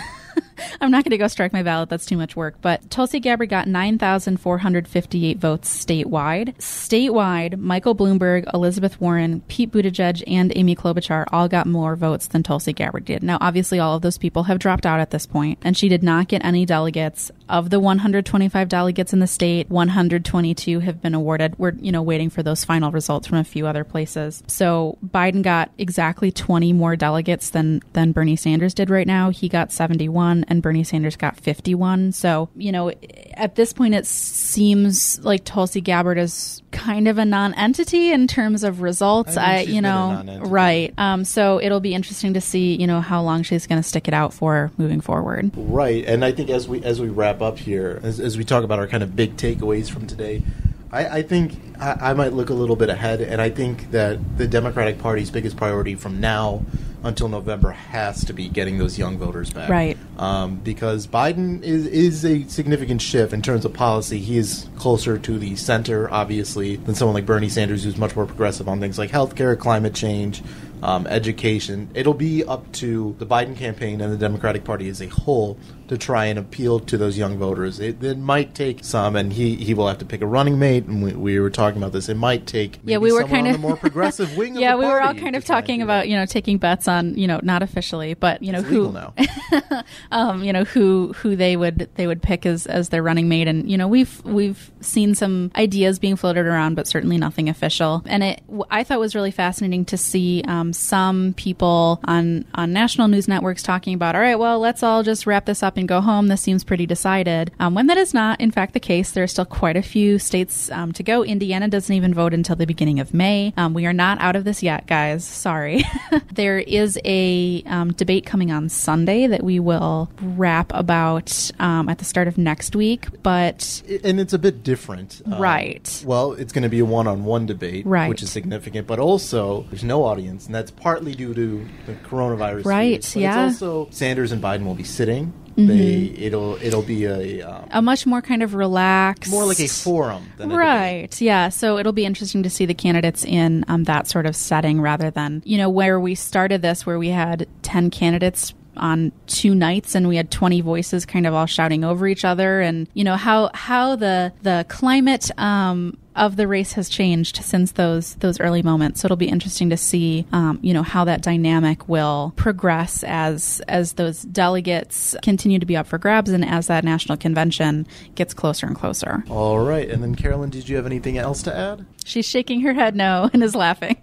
I'm 0.80 0.90
not 0.90 1.04
going 1.04 1.10
to 1.10 1.18
go 1.18 1.28
strike 1.28 1.52
my 1.52 1.62
ballot. 1.62 1.88
That's 1.88 2.06
too 2.06 2.16
much 2.16 2.36
work. 2.36 2.56
But 2.60 2.90
Tulsi 2.90 3.20
Gabbard 3.20 3.48
got 3.48 3.68
9,458 3.68 5.38
votes 5.38 5.84
statewide. 5.84 6.56
Statewide, 6.56 7.58
Michael 7.58 7.94
Bloomberg, 7.94 8.52
Elizabeth 8.52 9.00
Warren, 9.00 9.42
Pete 9.48 9.70
Buttigieg, 9.70 10.22
and 10.26 10.52
Amy 10.56 10.76
Klobuchar 10.76 11.26
all 11.32 11.48
got 11.48 11.66
more 11.66 11.96
votes 11.96 12.26
than 12.26 12.42
Tulsi 12.42 12.72
Gabbard 12.72 13.04
did. 13.04 13.22
Now, 13.22 13.38
obviously, 13.40 13.78
all 13.78 13.96
of 13.96 14.02
those 14.02 14.18
people 14.18 14.44
have 14.44 14.58
dropped 14.58 14.86
out 14.86 15.00
at 15.00 15.10
this 15.10 15.26
point, 15.26 15.58
and 15.62 15.76
she 15.76 15.88
did 15.88 16.02
not 16.02 16.28
get 16.28 16.44
any 16.44 16.66
delegates. 16.66 17.30
Of 17.48 17.70
the 17.70 17.80
125 17.80 18.68
delegates 18.68 19.12
in 19.12 19.18
the 19.18 19.26
state, 19.26 19.68
122 19.70 20.80
have 20.80 21.02
been 21.02 21.14
awarded. 21.14 21.58
We're, 21.58 21.72
you 21.72 21.92
know, 21.92 22.02
waiting 22.02 22.30
for 22.30 22.42
those 22.42 22.64
final 22.64 22.90
results 22.90 23.26
from 23.26 23.38
a 23.38 23.44
few 23.44 23.66
other 23.66 23.84
places. 23.84 24.42
So 24.46 24.98
Biden 25.06 25.42
got 25.42 25.70
exactly 25.78 26.32
20 26.32 26.72
more 26.72 26.96
delegates 26.96 27.50
than 27.50 27.82
than 27.92 28.12
Bernie 28.12 28.36
Sanders 28.36 28.74
did 28.74 28.90
right 28.90 29.06
now. 29.06 29.30
He 29.30 29.48
got 29.48 29.72
71 29.72 30.44
and 30.52 30.62
Bernie 30.62 30.84
Sanders 30.84 31.16
got 31.16 31.36
51. 31.36 32.12
So, 32.12 32.48
you 32.56 32.72
know, 32.72 32.90
at 33.34 33.54
this 33.56 33.72
point 33.72 33.94
it 33.94 34.06
seems 34.06 35.18
like 35.24 35.44
Tulsi 35.44 35.80
Gabbard 35.80 36.18
is 36.18 36.62
kind 36.70 37.06
of 37.08 37.18
a 37.18 37.24
non-entity 37.24 38.12
in 38.12 38.26
terms 38.26 38.64
of 38.64 38.80
results. 38.80 39.36
I 39.36 39.52
I, 39.52 39.60
you 39.60 39.80
know, 39.80 40.40
right. 40.44 40.94
Um, 40.96 41.24
so 41.24 41.60
it'll 41.60 41.80
be 41.80 41.94
interesting 41.94 42.34
to 42.34 42.40
see, 42.40 42.76
you 42.76 42.86
know, 42.86 43.00
how 43.00 43.22
long 43.22 43.42
she's 43.42 43.66
going 43.66 43.80
to 43.80 43.86
stick 43.86 44.08
it 44.08 44.14
out 44.14 44.32
for 44.32 44.70
moving 44.78 45.00
forward. 45.00 45.50
Right, 45.54 46.04
and 46.06 46.24
I 46.24 46.32
think 46.32 46.50
as 46.50 46.68
we 46.68 46.82
as 46.82 47.00
we 47.00 47.08
wrap 47.08 47.42
up 47.42 47.58
here, 47.58 48.00
as, 48.02 48.20
as 48.20 48.38
we 48.38 48.44
talk 48.44 48.64
about 48.64 48.78
our 48.78 48.86
kind 48.86 49.02
of 49.02 49.14
big 49.14 49.36
takeaways 49.36 49.90
from 49.90 50.06
today, 50.06 50.42
I, 50.90 51.18
I 51.18 51.22
think 51.22 51.58
I, 51.80 52.10
I 52.10 52.12
might 52.14 52.32
look 52.32 52.50
a 52.50 52.54
little 52.54 52.76
bit 52.76 52.88
ahead, 52.88 53.20
and 53.20 53.40
I 53.40 53.50
think 53.50 53.90
that 53.90 54.38
the 54.38 54.46
Democratic 54.46 54.98
Party's 54.98 55.30
biggest 55.30 55.56
priority 55.56 55.94
from 55.94 56.20
now 56.20 56.62
until 57.04 57.28
November 57.28 57.70
has 57.70 58.24
to 58.24 58.32
be 58.32 58.48
getting 58.48 58.78
those 58.78 58.98
young 58.98 59.18
voters 59.18 59.50
back. 59.50 59.68
Right. 59.68 59.98
Um, 60.18 60.56
because 60.56 61.06
Biden 61.06 61.62
is 61.62 61.86
is 61.86 62.24
a 62.24 62.44
significant 62.48 63.02
shift 63.02 63.32
in 63.32 63.42
terms 63.42 63.64
of 63.64 63.72
policy. 63.72 64.18
He 64.18 64.38
is 64.38 64.68
closer 64.76 65.18
to 65.18 65.38
the 65.38 65.56
center, 65.56 66.10
obviously, 66.10 66.76
than 66.76 66.94
someone 66.94 67.14
like 67.14 67.26
Bernie 67.26 67.48
Sanders, 67.48 67.84
who's 67.84 67.96
much 67.96 68.14
more 68.14 68.26
progressive 68.26 68.68
on 68.68 68.80
things 68.80 68.98
like 68.98 69.10
healthcare, 69.10 69.58
climate 69.58 69.94
change, 69.94 70.42
um, 70.82 71.06
education. 71.06 71.88
It'll 71.94 72.14
be 72.14 72.44
up 72.44 72.70
to 72.72 73.14
the 73.18 73.26
Biden 73.26 73.56
campaign 73.56 74.00
and 74.00 74.12
the 74.12 74.16
Democratic 74.16 74.64
Party 74.64 74.88
as 74.88 75.00
a 75.00 75.06
whole 75.06 75.56
to 75.92 75.98
try 75.98 76.24
and 76.24 76.38
appeal 76.38 76.80
to 76.80 76.96
those 76.96 77.18
young 77.18 77.36
voters. 77.36 77.78
It, 77.78 78.02
it 78.02 78.16
might 78.16 78.54
take 78.54 78.82
some, 78.82 79.14
and 79.14 79.30
he, 79.30 79.56
he 79.56 79.74
will 79.74 79.88
have 79.88 79.98
to 79.98 80.06
pick 80.06 80.22
a 80.22 80.26
running 80.26 80.58
mate. 80.58 80.86
And 80.86 81.02
we, 81.02 81.12
we 81.12 81.38
were 81.38 81.50
talking 81.50 81.76
about 81.82 81.92
this. 81.92 82.08
It 82.08 82.16
might 82.16 82.46
take 82.46 82.80
yeah, 82.82 82.96
we 82.96 83.12
were 83.12 83.24
kind 83.24 83.46
of 83.46 83.60
more 83.60 83.76
progressive 83.76 84.34
wing. 84.38 84.56
yeah, 84.56 84.72
of 84.72 84.80
the 84.80 84.86
we 84.86 84.92
were 84.92 85.02
all 85.02 85.12
kind 85.14 85.36
of 85.36 85.44
talking 85.44 85.82
about 85.82 86.02
that. 86.04 86.08
you 86.08 86.16
know 86.16 86.24
taking 86.24 86.56
bets 86.56 86.88
on 86.88 87.14
you 87.16 87.26
know 87.26 87.40
not 87.42 87.62
officially, 87.62 88.14
but 88.14 88.42
you 88.42 88.52
know 88.52 88.60
It's 88.60 88.68
who 88.68 88.90
now. 88.92 89.14
um, 90.12 90.42
you 90.42 90.52
know 90.52 90.64
who 90.64 91.12
who 91.12 91.36
they 91.36 91.56
would 91.56 91.90
they 91.96 92.06
would 92.06 92.22
pick 92.22 92.46
as 92.46 92.66
as 92.66 92.88
their 92.88 93.02
running 93.02 93.28
mate, 93.28 93.46
and 93.46 93.70
you 93.70 93.76
know 93.76 93.86
we've 93.86 94.24
we've 94.24 94.70
seen 94.80 95.14
some 95.14 95.52
ideas 95.56 95.98
being 95.98 96.16
floated 96.16 96.46
around, 96.46 96.74
but 96.74 96.86
certainly 96.86 97.18
nothing 97.18 97.50
official. 97.50 98.02
And 98.06 98.22
it 98.22 98.42
I 98.70 98.82
thought 98.82 98.98
was 98.98 99.14
really 99.14 99.30
fascinating 99.30 99.84
to 99.86 99.98
see 99.98 100.42
um, 100.48 100.72
some 100.72 101.34
people 101.34 102.00
on 102.04 102.46
on 102.54 102.72
national 102.72 103.08
news 103.08 103.28
networks 103.28 103.62
talking 103.62 103.92
about, 103.92 104.14
all 104.14 104.22
right, 104.22 104.38
well, 104.38 104.58
let's 104.58 104.82
all 104.82 105.02
just 105.02 105.26
wrap 105.26 105.44
this 105.44 105.62
up 105.62 105.76
and 105.82 105.88
go 105.88 106.00
home. 106.00 106.28
This 106.28 106.40
seems 106.40 106.62
pretty 106.62 106.86
decided. 106.86 107.50
Um, 107.58 107.74
when 107.74 107.88
that 107.88 107.98
is 107.98 108.14
not, 108.14 108.40
in 108.40 108.52
fact, 108.52 108.72
the 108.72 108.80
case, 108.80 109.10
there 109.10 109.24
are 109.24 109.26
still 109.26 109.44
quite 109.44 109.76
a 109.76 109.82
few 109.82 110.18
states 110.18 110.70
um, 110.70 110.92
to 110.92 111.02
go. 111.02 111.24
Indiana 111.24 111.66
doesn't 111.68 111.94
even 111.94 112.14
vote 112.14 112.32
until 112.32 112.54
the 112.54 112.66
beginning 112.66 113.00
of 113.00 113.12
May. 113.12 113.52
Um, 113.56 113.74
we 113.74 113.84
are 113.84 113.92
not 113.92 114.20
out 114.20 114.36
of 114.36 114.44
this 114.44 114.62
yet, 114.62 114.86
guys. 114.86 115.24
Sorry. 115.24 115.82
there 116.32 116.60
is 116.60 116.98
a 117.04 117.62
um, 117.66 117.92
debate 117.92 118.24
coming 118.24 118.52
on 118.52 118.68
Sunday 118.68 119.26
that 119.26 119.42
we 119.42 119.58
will 119.58 120.08
wrap 120.22 120.70
about 120.72 121.50
um, 121.58 121.88
at 121.88 121.98
the 121.98 122.04
start 122.04 122.28
of 122.28 122.38
next 122.38 122.76
week, 122.76 123.06
but 123.24 123.82
and 124.04 124.20
it's 124.20 124.32
a 124.32 124.38
bit 124.38 124.62
different, 124.62 125.20
Right. 125.26 126.04
Well, 126.06 126.32
it's 126.34 126.52
going 126.52 126.62
to 126.62 126.68
be 126.68 126.78
a 126.78 126.84
one-on-one 126.84 127.46
debate, 127.46 127.84
Right. 127.86 128.08
which 128.08 128.22
is 128.22 128.30
significant, 128.30 128.86
but 128.86 129.00
also 129.00 129.66
there's 129.70 129.82
no 129.82 130.04
audience, 130.04 130.46
and 130.46 130.54
that's 130.54 130.70
partly 130.70 131.14
due 131.14 131.34
to 131.34 131.66
the 131.86 131.94
coronavirus. 131.94 132.64
Right, 132.64 133.16
yeah. 133.16 133.48
It's 133.48 133.60
also 133.60 133.88
Sanders 133.90 134.30
and 134.30 134.40
Biden 134.40 134.64
will 134.64 134.76
be 134.76 134.84
sitting. 134.84 135.32
Mm-hmm. 135.56 135.66
They 135.66 136.14
it'll 136.16 136.54
it'll 136.62 136.82
be 136.82 137.04
a 137.04 137.42
um, 137.42 137.68
a 137.70 137.82
much 137.82 138.06
more 138.06 138.22
kind 138.22 138.42
of 138.42 138.54
relaxed, 138.54 139.30
more 139.30 139.44
like 139.44 139.60
a 139.60 139.68
forum 139.68 140.32
than 140.38 140.50
a. 140.50 140.56
Right. 140.56 141.20
Yeah. 141.20 141.50
So 141.50 141.78
it'll 141.78 141.92
be 141.92 142.06
interesting 142.06 142.42
to 142.42 142.50
see 142.50 142.64
the 142.66 142.74
candidates 142.74 143.24
in 143.24 143.64
um, 143.68 143.84
that 143.84 144.08
sort 144.08 144.26
of 144.26 144.34
setting 144.34 144.80
rather 144.80 145.10
than, 145.10 145.42
you 145.44 145.58
know, 145.58 145.68
where 145.68 146.00
we 146.00 146.14
started 146.14 146.62
this, 146.62 146.86
where 146.86 146.98
we 146.98 147.08
had 147.08 147.46
10 147.62 147.90
candidates 147.90 148.54
on 148.76 149.12
two 149.26 149.54
nights 149.54 149.94
and 149.94 150.08
we 150.08 150.16
had 150.16 150.30
20 150.30 150.60
voices 150.62 151.04
kind 151.04 151.26
of 151.26 151.34
all 151.34 151.46
shouting 151.46 151.84
over 151.84 152.06
each 152.06 152.24
other 152.24 152.62
and 152.62 152.88
you 152.94 153.04
know 153.04 153.16
how 153.16 153.50
how 153.52 153.94
the 153.96 154.32
the 154.42 154.64
climate 154.70 155.30
um 155.38 155.96
of 156.14 156.36
the 156.36 156.46
race 156.46 156.74
has 156.74 156.88
changed 156.88 157.36
since 157.36 157.72
those 157.72 158.14
those 158.16 158.40
early 158.40 158.62
moments. 158.62 159.00
So 159.00 159.06
it'll 159.06 159.16
be 159.16 159.28
interesting 159.28 159.70
to 159.70 159.76
see, 159.76 160.26
um, 160.32 160.58
you 160.62 160.74
know, 160.74 160.82
how 160.82 161.04
that 161.04 161.22
dynamic 161.22 161.88
will 161.88 162.32
progress 162.36 163.02
as 163.04 163.60
as 163.68 163.94
those 163.94 164.22
delegates 164.22 165.16
continue 165.22 165.58
to 165.58 165.66
be 165.66 165.76
up 165.76 165.86
for 165.86 165.98
grabs 165.98 166.30
and 166.30 166.44
as 166.44 166.66
that 166.66 166.84
national 166.84 167.18
convention 167.18 167.86
gets 168.14 168.34
closer 168.34 168.66
and 168.66 168.76
closer. 168.76 169.24
All 169.28 169.58
right, 169.60 169.88
and 169.88 170.02
then 170.02 170.14
Carolyn, 170.14 170.50
did 170.50 170.68
you 170.68 170.76
have 170.76 170.86
anything 170.86 171.18
else 171.18 171.42
to 171.44 171.56
add? 171.56 171.86
She's 172.04 172.26
shaking 172.26 172.60
her 172.62 172.74
head 172.74 172.96
no 172.96 173.30
and 173.32 173.42
is 173.42 173.54
laughing. 173.54 173.96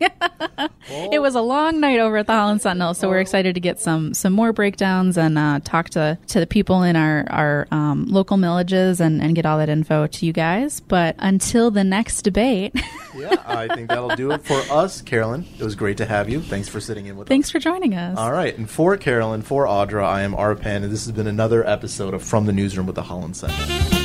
it 0.89 1.21
was 1.21 1.35
a 1.35 1.41
long 1.41 1.79
night 1.79 1.99
over 1.99 2.17
at 2.17 2.27
the 2.27 2.33
Holland 2.33 2.61
Sentinel, 2.61 2.93
so 2.93 3.09
we're 3.09 3.19
excited 3.19 3.55
to 3.55 3.61
get 3.61 3.79
some 3.79 4.13
some 4.13 4.33
more 4.33 4.53
breakdowns 4.53 5.17
and 5.17 5.37
uh, 5.37 5.59
talk 5.63 5.89
to 5.91 6.17
to 6.27 6.39
the 6.39 6.47
people 6.47 6.83
in 6.83 6.95
our 6.95 7.25
our 7.29 7.67
um, 7.71 8.05
local 8.07 8.37
millages 8.37 8.99
and, 8.99 9.21
and 9.21 9.35
get 9.35 9.45
all 9.45 9.57
that 9.57 9.69
info 9.69 10.07
to 10.07 10.25
you 10.25 10.33
guys. 10.33 10.79
But 10.79 11.15
until 11.19 11.71
the 11.71 11.83
next 11.83 11.98
debate, 12.21 12.73
Yeah, 13.15 13.35
I 13.45 13.67
think 13.73 13.89
that'll 13.89 14.15
do 14.15 14.31
it 14.31 14.43
for 14.43 14.59
us, 14.71 15.01
Carolyn. 15.01 15.45
It 15.57 15.63
was 15.63 15.75
great 15.75 15.97
to 15.97 16.05
have 16.05 16.29
you. 16.29 16.41
Thanks 16.41 16.69
for 16.69 16.79
sitting 16.79 17.07
in 17.07 17.17
with 17.17 17.27
us. 17.27 17.29
thanks 17.29 17.49
for 17.49 17.59
joining 17.59 17.95
us. 17.95 18.17
All 18.17 18.31
right, 18.31 18.55
and 18.57 18.69
for 18.69 18.95
Carolyn, 18.97 19.41
for 19.41 19.65
Audra, 19.65 20.03
I 20.03 20.21
am 20.21 20.33
Arpan, 20.33 20.83
and 20.83 20.91
this 20.91 21.05
has 21.05 21.11
been 21.11 21.27
another 21.27 21.67
episode 21.67 22.13
of 22.13 22.23
From 22.23 22.45
the 22.45 22.53
Newsroom 22.53 22.85
with 22.85 22.95
the 22.95 23.03
Holland 23.03 23.35
Sentinel. 23.35 23.98